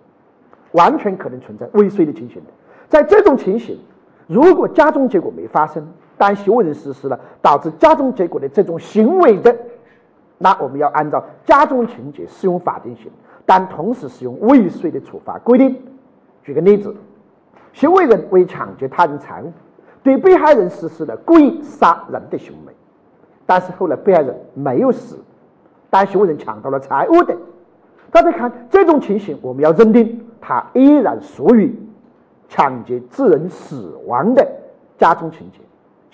[0.73, 2.51] 完全可能存在未遂的情形的。
[2.87, 3.79] 在这种情形，
[4.27, 5.83] 如果加重结果没发生，
[6.17, 9.55] 但行为人实施了导致加重结果的这种行为的，
[10.37, 13.11] 那我们要按照加重情节适用法定刑，
[13.45, 15.81] 但同时适用未遂的处罚规定。
[16.43, 16.95] 举个例子，
[17.73, 19.51] 行为人为抢劫他人财物，
[20.03, 22.73] 对被害人实施了故意杀人的行为，
[23.45, 25.17] 但是后来被害人没有死，
[25.89, 27.35] 但行为人抢到了财物的。
[28.11, 31.77] 大家看这种情形，我们要认定他依然属于
[32.47, 34.47] 抢劫致人死亡的
[34.97, 35.59] 加重情节。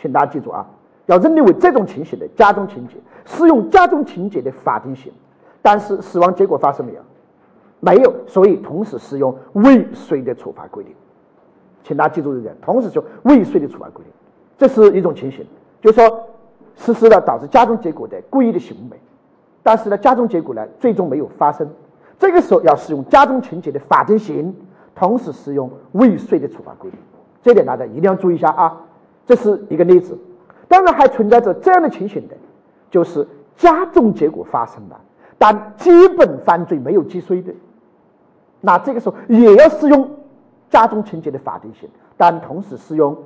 [0.02, 0.66] 请大家记住啊，
[1.06, 5.14] 要认定为这种情形的加重情节，适用加重情节的法定刑。
[5.62, 7.02] 但是死亡结果发生没有？
[7.80, 10.94] 没有，所以同时适用未遂的处罚规定。
[11.84, 14.12] 请大家记住这点，同时就未遂的处罚规定，
[14.58, 15.46] 这是一种情形，
[15.82, 16.30] 就是说
[16.76, 19.00] 实施了导致加重结果的故意的行为，
[19.62, 21.70] 但是呢，加重结果呢最终没有发生。
[22.18, 24.56] 这个时候要适用加重情节的法定刑，
[24.96, 27.00] 同时适用未遂的处罚规定。
[27.44, 28.82] 这点大家一定要注意一下啊。
[29.26, 30.18] 这是一个例子，
[30.68, 32.36] 当然还存在着这样的情形的，
[32.90, 35.00] 就是加重结果发生了，
[35.38, 37.54] 但基本犯罪没有既遂的，
[38.60, 40.10] 那这个时候也要适用
[40.70, 43.18] 加重情节的法定刑，但同时适用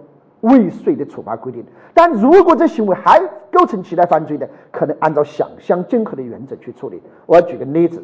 [0.42, 1.64] 未遂的处罚规定。
[1.94, 3.20] 但如果这行为还
[3.52, 7.02] 构成其他犯罪的，可能按照想象竞合的原则去处理。
[7.26, 8.04] 我举个例子，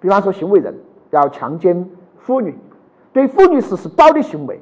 [0.00, 0.74] 比方说行为人
[1.10, 1.88] 要强奸
[2.18, 2.58] 妇女，
[3.12, 4.60] 对妇女实施暴力行为，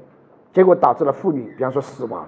[0.54, 2.24] 结果导致了妇女，比方说死亡。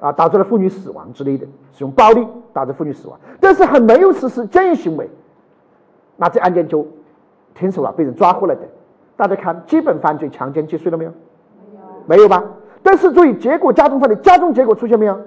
[0.00, 5.10] 啊，导致了妇女死亡之类的，使用暴力导致妇女死亡，但是还没有实施奸淫行为，
[6.16, 6.86] 那这案件就
[7.52, 8.62] 停手了，被人抓获了的。
[9.16, 11.10] 大家看，基本犯罪强奸既遂了没有？
[12.06, 12.44] 没有，没有吧？
[12.80, 15.20] 但是注意，结果加重犯的加重结果出现没有？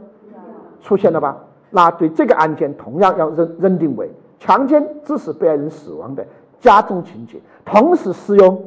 [0.82, 1.38] 出现了吧？
[1.70, 4.10] 那对这个案件同样要认认定为
[4.40, 6.26] 强奸致使被害人死亡的
[6.62, 8.58] 加重情节，同时适用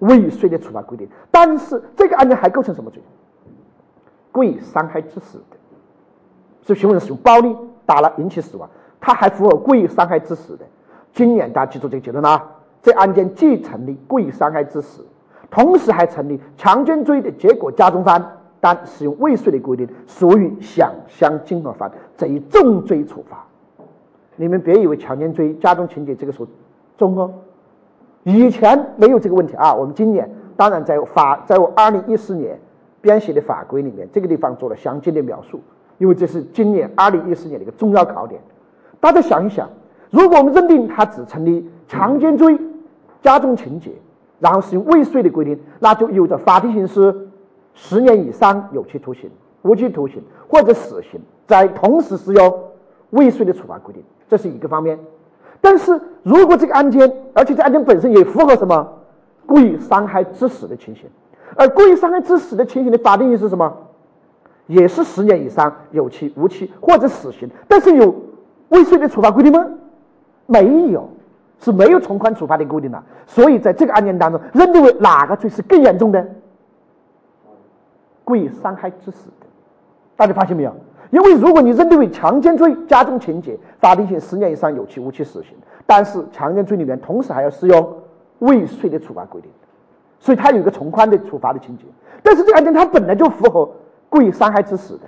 [0.00, 1.08] 未遂的处罚规定。
[1.30, 3.02] 但是这个案件还构成什么罪？
[4.32, 5.56] 故意伤害致死的，
[6.62, 8.68] 是行为人使用暴力打了引起死亡，
[9.00, 10.64] 他还符合故意伤害致死的。
[11.14, 12.42] 今年大家记住这个结论啊，
[12.82, 15.06] 这案件既成立故意伤害致死，
[15.50, 18.22] 同时还成立强奸罪的结果加重犯，
[18.60, 23.46] 但使用未遂的规定，属于想象竞合犯，这一重罪处罚。
[24.36, 26.46] 你们别以为强奸罪加重情节这个时候
[26.98, 27.32] 重哦，
[28.26, 29.74] 以前没有这个问题啊。
[29.74, 32.60] 我们今年当然在法，在我二零一四年。
[33.02, 35.60] 编写的法规里面，这个地方做了详尽的描述，
[35.98, 38.40] 因为这是今年二零一四年的一个重要考点。
[38.98, 39.70] 大家想一想，
[40.10, 42.58] 如果我们认定他只成立强奸罪
[43.22, 43.92] 加重情节，
[44.40, 47.28] 然后使用未遂的规定，那就有着法定刑是
[47.74, 49.30] 十年以上有期徒刑、
[49.62, 52.64] 无期徒刑或者死刑，在同时适用
[53.10, 54.98] 未遂的处罚规定，这是一个方面。
[55.66, 58.88] 但是如果这个案件，而且这案件本身也符合什么
[59.46, 61.10] 故意伤害致死的情形。
[61.56, 63.76] 而故意伤害致死的情形的法定刑是什么？
[64.68, 67.50] 也是十年以上有期、无期或者死刑。
[67.66, 68.14] 但是有
[68.68, 69.66] 未遂的处罚规定吗？
[70.46, 71.10] 没有，
[71.58, 73.02] 是没有从宽处罚的规定的。
[73.26, 76.24] 所以在这个案件当中，认定为哪个罪是更严重的？
[78.22, 79.46] 故意伤害致死的。
[80.14, 80.72] 大家发现没有？
[81.10, 85.56] 因为如果你认定为强奸罪加重情节，法定刑十年以上有期、无期、死刑。
[85.86, 87.96] 但是强奸罪里面同时还要适用
[88.40, 89.50] 未遂的处罚规定。
[90.18, 91.84] 所以它有一个从宽的处罚的情节，
[92.22, 93.70] 但是这个案件它本来就符合
[94.08, 95.02] 故意伤害致死的，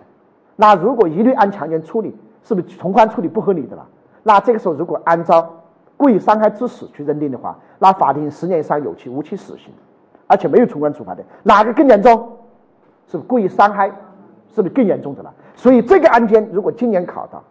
[0.55, 3.85] 那如果一律按强奸处理，是不是从宽处理不合理的了？
[4.23, 5.51] 那这个时候如果按照
[5.97, 9.73] 故意伤害致死去认定的话，那法定十年以上有期、无期、死刑，
[10.27, 12.37] 而且没有从宽处罚的，哪个更严重？
[13.07, 13.91] 是不是故意伤害？
[14.55, 15.33] 是不是更严重的了？
[15.59, 17.43] 所以这个案件如果今年考到，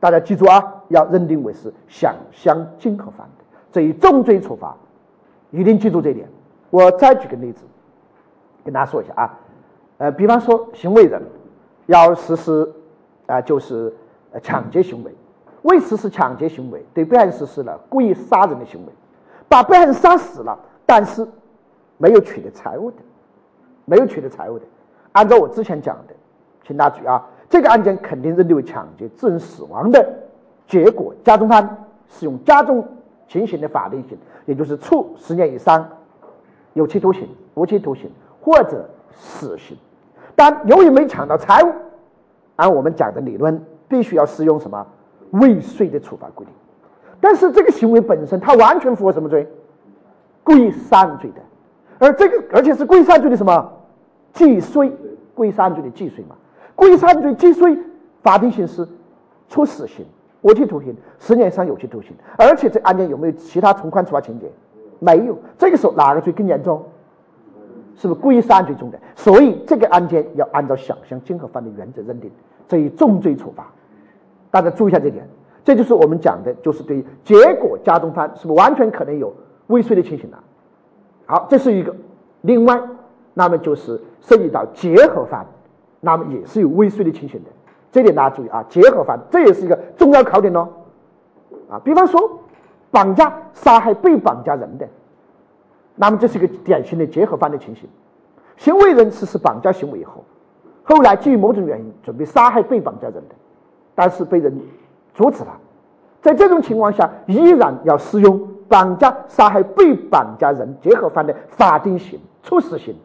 [0.00, 4.76] 大家记住啊，要认定为是想象竞合犯的这一重罪处罚，
[5.52, 6.28] 一定记住这一点。
[6.70, 7.62] 我再举个例子，
[8.64, 9.38] 跟大家说一下啊，
[9.98, 11.22] 呃，比方说行为人
[11.86, 12.70] 要实施
[13.26, 13.94] 啊，就是
[14.42, 15.14] 抢劫行为，
[15.62, 18.92] 为实施抢劫行为，对被害人实施了故意杀人的行为，
[19.48, 21.24] 把被害人杀死了，但是
[21.98, 22.96] 没有取得财物的，
[23.84, 24.64] 没有取得财物的，
[25.12, 26.14] 按照我之前讲的，
[26.66, 27.24] 请大家注意啊，
[27.54, 30.04] 这个案件肯定认定为抢劫致人死亡的
[30.66, 32.84] 结果加重犯，适用加重
[33.28, 35.88] 情形的法定刑，也就是处十年以上。
[36.72, 39.76] 有期徒刑、无期徒刑或者死刑，
[40.34, 41.70] 但由于没抢到财物，
[42.56, 44.84] 按我们讲的理论，必须要适用什么
[45.30, 46.52] 未遂的处罚规定。
[47.20, 49.48] 但是这个行为本身，它完全符合什么罪？
[50.42, 51.36] 故意杀人罪的。
[52.00, 53.72] 而这个，而且是故意杀人罪的什么？
[54.32, 54.90] 既遂，
[55.36, 56.34] 故意杀人罪的既遂嘛。
[56.74, 57.78] 故意杀人罪既遂，
[58.22, 58.86] 法定刑是
[59.48, 60.04] 处死刑、
[60.42, 62.12] 无期徒刑、十年以上有期徒刑。
[62.36, 64.50] 而且这案件有没有其他从宽处罚情节？
[64.98, 65.38] 没有。
[65.58, 66.84] 这个时候哪个罪更严重？
[67.96, 68.98] 是不是故意杀人罪重的？
[69.14, 72.30] 所以这个案件要按照想象竞合犯的原则认定，
[72.66, 73.66] 这一重罪处罚。
[74.50, 75.28] 大家注意一下这点。
[75.64, 79.32] 这就是我们讲的，就是对结果加重犯，是不是完全可能有
[79.68, 80.38] 未遂的情形了？
[81.26, 81.94] 好，这是一个。
[82.42, 82.78] 另外，
[83.32, 85.46] 那么就是涉及到结合犯，
[86.04, 87.50] 那么也是有未遂的情形的。
[87.90, 90.68] 这点大家注意啊，结合犯这也是一个重要考点哦。
[91.68, 92.40] 啊，比方说
[92.90, 94.86] 绑架杀害被绑架人的，
[95.96, 97.88] 那么这是一个典型的结合犯的情形。
[98.56, 100.24] 行为人实施绑架行为以后，
[100.84, 103.34] 后来基于某种原因准备杀害被绑架人的，
[103.94, 104.60] 但是被人。
[105.16, 105.56] 阻止了，
[106.20, 108.36] 在这种情况下，依然要适用
[108.68, 112.96] 绑架杀害被绑架人结合犯的法定刑处死刑，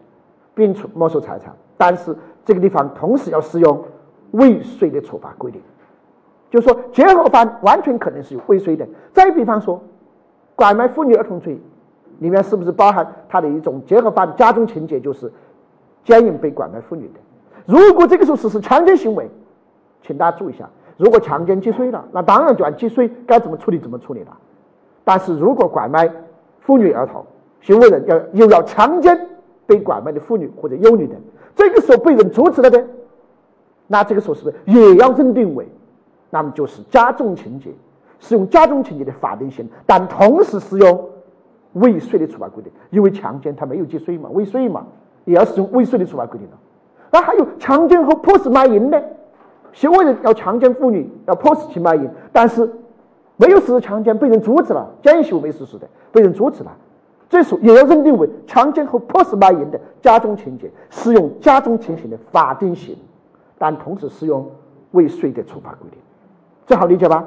[0.55, 1.55] 并处没收财产。
[1.77, 2.17] 但是
[2.49, 3.85] 这个地方同时要适用
[4.31, 5.61] 未遂的处罚规定，
[6.49, 8.87] 就是说结合犯完全可能是有未遂的。
[9.13, 9.79] 再比方说，
[10.55, 11.61] 拐卖妇女儿童罪
[12.17, 15.31] 里面是不是包含它的一种结合犯加重情节，就是
[16.03, 17.19] 奸淫被拐卖妇女的？
[17.67, 19.29] 如果这个时候实施强奸行为，
[20.01, 20.67] 请大家注意一下。
[20.97, 24.35] 如果强奸既遂了，那当然就按既遂该怎么处理怎么处理了。
[25.03, 26.11] 但是如果拐卖
[26.61, 27.23] 妇女儿童，
[27.61, 29.27] 行为人要又要强奸
[29.67, 31.15] 被拐卖的妇女或者幼女的，
[31.55, 32.85] 这个时候被人阻止了的，
[33.87, 35.67] 那这个时候是不是也要认定为，
[36.29, 37.71] 那么就是加重情节，
[38.19, 41.09] 适用加重情节的法定刑，但同时适用
[41.73, 44.85] 未遂的处罚规定，因为强奸他没有既遂嘛，未遂嘛，
[45.25, 46.57] 也要适用未遂的处罚规定了。
[47.11, 49.03] 那还有强奸和迫使卖淫的。
[49.71, 52.67] 行为人要强奸妇女，要迫使其卖淫，但是
[53.37, 56.75] 没有实施强奸，被人阻止了，奸淫行为没实施的，被人阻止了，
[57.30, 62.97] 这时候也要认定为强奸和迫使卖淫的加重情节，适用加重情形的法定刑，
[63.57, 64.49] 但同时适用
[64.91, 65.99] 未遂的处罚规定，
[66.65, 67.25] 这好理解吧？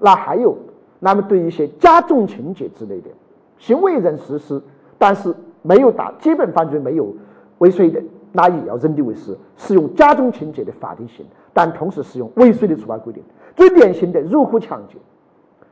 [0.00, 0.56] 那还有，
[0.98, 3.10] 那么对一些加重情节之类的，
[3.58, 4.62] 行为人实施，
[4.96, 7.14] 但是没有打基本犯罪没有
[7.58, 8.02] 未遂的。
[8.36, 13.22] 那也要认定为是适用加重情节的法定刑，但同时适用未遂的处罚规定。
[13.54, 14.96] 最典型的入户抢劫，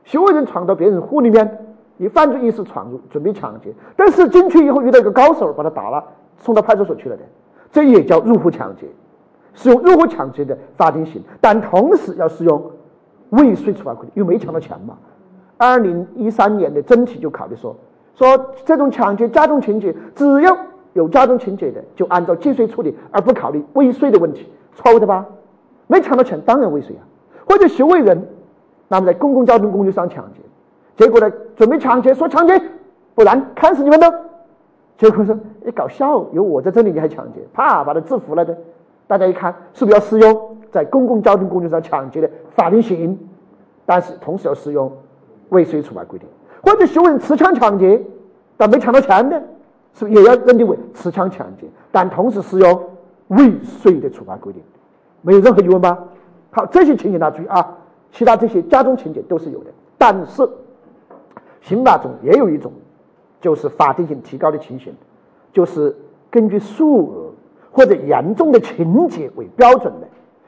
[0.05, 1.62] 行为人闯到别人户里面，
[1.97, 6.03] 以犯罪意识闯入，准备抢劫，但是进去以后遇到一个高手，把他打了，
[6.37, 7.23] 送到派出所去了的，
[7.71, 8.87] 这也叫入户抢劫，
[9.53, 12.71] 适用入户抢劫的法定刑，但同时要适用
[13.29, 14.97] 未遂处罚规定，因为没抢到钱嘛。
[15.57, 17.75] 二零一三年的真题就考虑说，
[18.15, 20.57] 说这种抢劫加重情节，只要
[20.93, 25.25] 有加重情节的，就按照既遂处理，而不考虑未遂的问题，错误的吧？
[25.87, 27.03] 没抢到钱，当然未遂啊。
[27.47, 28.27] 或者行为人，
[28.87, 30.39] 那么在公共交通工具上抢劫，
[30.95, 32.61] 结果呢，准备抢劫，说抢劫，
[33.15, 34.21] 不然砍死你们的。
[34.97, 38.57] 结果说你搞笑，有我在这里你还抢劫，啪把他制服了的。
[39.07, 43.17] 大家一看，是不是要适用在公共交通工具上抢劫的法定刑？
[43.85, 44.91] 但是同时要适用
[45.49, 46.27] 未遂处罚规定。
[46.61, 48.01] 或者行为持枪抢劫，
[48.55, 49.41] 但没抢到钱的。
[49.95, 52.83] 是也要认定为持枪抢劫，但同时适用
[53.27, 54.59] 未遂的处罚规定，
[55.21, 55.95] 没有任何疑问吧？
[56.49, 57.77] 好，这些情节大家注意啊，
[58.11, 59.69] 其他这些加重情节都是有的。
[59.99, 60.49] 但是
[61.63, 62.71] 刑法中也有一种，
[63.39, 64.93] 就是法定性提高的情形，
[65.53, 65.95] 就是
[66.29, 67.31] 根据数额
[67.71, 70.07] 或者严重的情节为标准的。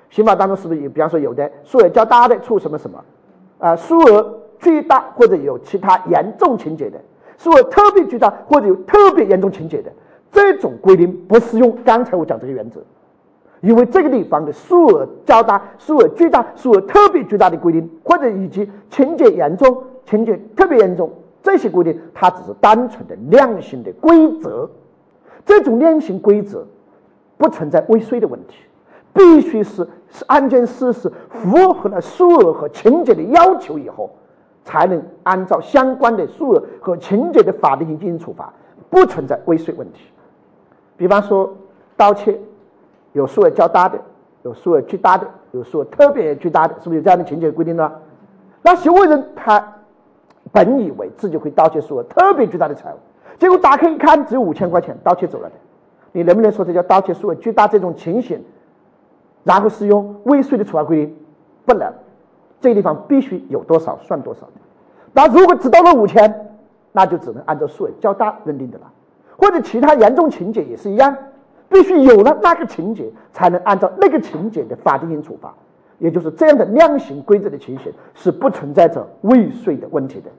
[0.09, 0.89] 刑法当中是不是有？
[0.89, 3.03] 比方说有的数额较大的处什么什么，
[3.59, 6.99] 啊，数额巨大或者有其他严重情节的。
[7.37, 9.91] 数额特别巨大或者有特别严重情节的
[10.31, 11.77] 这种规定不适用。
[11.83, 12.81] 刚才我讲这个原则，
[13.61, 21.11] 因为这个地方的数额较大、数额巨大、数额特别巨大的规定，或者以及情节严重、情节特别严重
[21.43, 24.69] 这些规定，它只是单纯的量刑的规则。
[25.45, 26.65] 这种量刑规则
[27.37, 28.55] 不存在未遂的问题，
[29.13, 29.87] 必须是
[30.27, 34.09] 案件事实符合了数额和情节的要求以后。
[34.67, 38.51] 才能按照相关的数额和情节的法定性进行处罚，
[38.89, 39.99] 不存在未遂问题。
[40.97, 41.55] 比方说
[41.95, 42.41] 盗窃，
[43.13, 44.01] 有数额较大的，
[44.41, 47.91] 有数额巨大的，有数额特别巨大的，是不是有这样的情节规定呢？
[48.63, 49.74] 那行为人他
[50.55, 52.97] 本以为自己会盗窃数额特别巨大的财物，
[53.37, 55.55] 结果打开一看只有五千块钱，盗窃走了的，
[56.13, 58.41] 你能不能说这叫盗窃数额巨大这种情形，
[59.43, 61.17] 然后适用未遂的处罚规定？
[61.65, 61.91] 不能。
[62.61, 64.53] 这个地方必须有多少算多少的，
[65.11, 66.57] 那如果只到了五千，
[66.93, 68.89] 那就只能按照数额较大认定的了，
[69.37, 71.15] 或者其他严重情节也是一样，
[71.67, 75.53] 必须有了那个情节，才能按照那个情节的法定刑处罚。
[75.99, 80.29] 也就是这样的量刑规则的情形是不存在着未遂的问题的。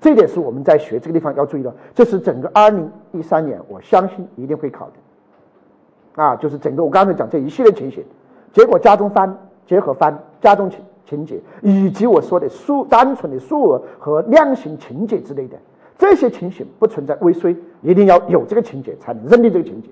[0.00, 1.74] 这点是我们在学这个地方要注意的。
[1.94, 6.22] 这是整个二零一三年，我相信一定会考的。
[6.22, 8.04] 啊，就是整个我刚才讲这一系列情形，
[8.52, 9.36] 结果加重犯、
[9.66, 15.56] 结合犯、加重情情节，以及我说的数单纯的数额和量刑情节之类的。
[15.98, 19.88] 这些情形不存在未遂，一定要有这个情节才能认定这个情节。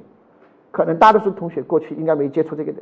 [0.70, 2.80] 可能大多数同学过去应该没接触这个的，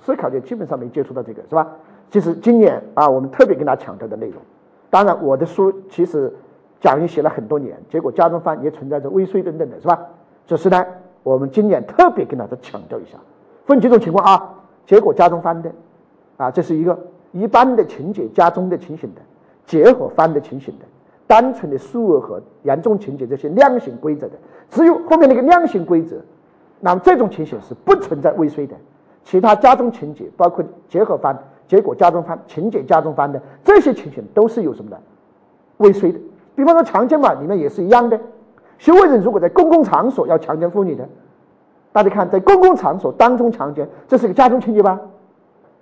[0.00, 1.68] 思考就基本上没接触到这个，是吧？
[2.10, 4.40] 这是今年啊，我们特别跟他强调的内容。
[4.90, 6.32] 当然，我的书其实
[6.80, 9.98] 讲义写了很多年，结果加重犯也存在着未遂等等的，是吧？
[10.46, 10.86] 只是呢，
[11.22, 13.18] 我们今年特别跟大家强调一下，
[13.64, 14.54] 分几种情况啊？
[14.86, 15.72] 结果加重犯的
[16.36, 16.96] 啊，这是一个
[17.32, 19.20] 一般的情节加重的情形的，
[19.64, 20.84] 结合犯的情形的。
[21.26, 24.34] 单纯的数额和严重情节这些量刑规则的，
[24.70, 26.18] 只有后面那个量刑规则，
[26.78, 28.76] 那么这种情形是不存在未遂的。
[29.26, 34.96] 其他加重情节，包括结合犯、结果加重犯、情节加重犯的这些情形，都是有什么的
[35.78, 36.18] 未遂的。
[36.54, 38.18] 比方说强奸嘛里面也是一样的，
[38.78, 41.06] 行为人如果在公共场所要强奸妇女的，
[41.92, 45.00] 大家看在公共场所当中强奸，这是个加重情节吧？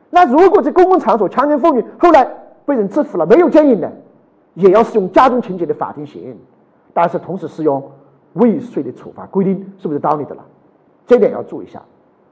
[0.09, 2.27] 那如果在公共场所强奸妇女，后来
[2.65, 3.93] 被人制服了，没有奸淫的？
[4.55, 6.35] 也要适用加重情节的法定刑，
[6.95, 7.83] 但是同时适用
[8.33, 10.43] 未遂的处罚规定，是不是道理的了？
[11.07, 11.83] 这点要注意一下。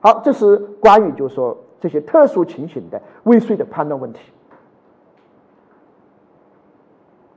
[0.02, 4.20] 好，这是关于就是说这些特殊情形的未遂的判断问题。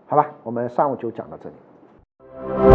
[0.07, 2.74] 好吧，我们上午就讲到这里。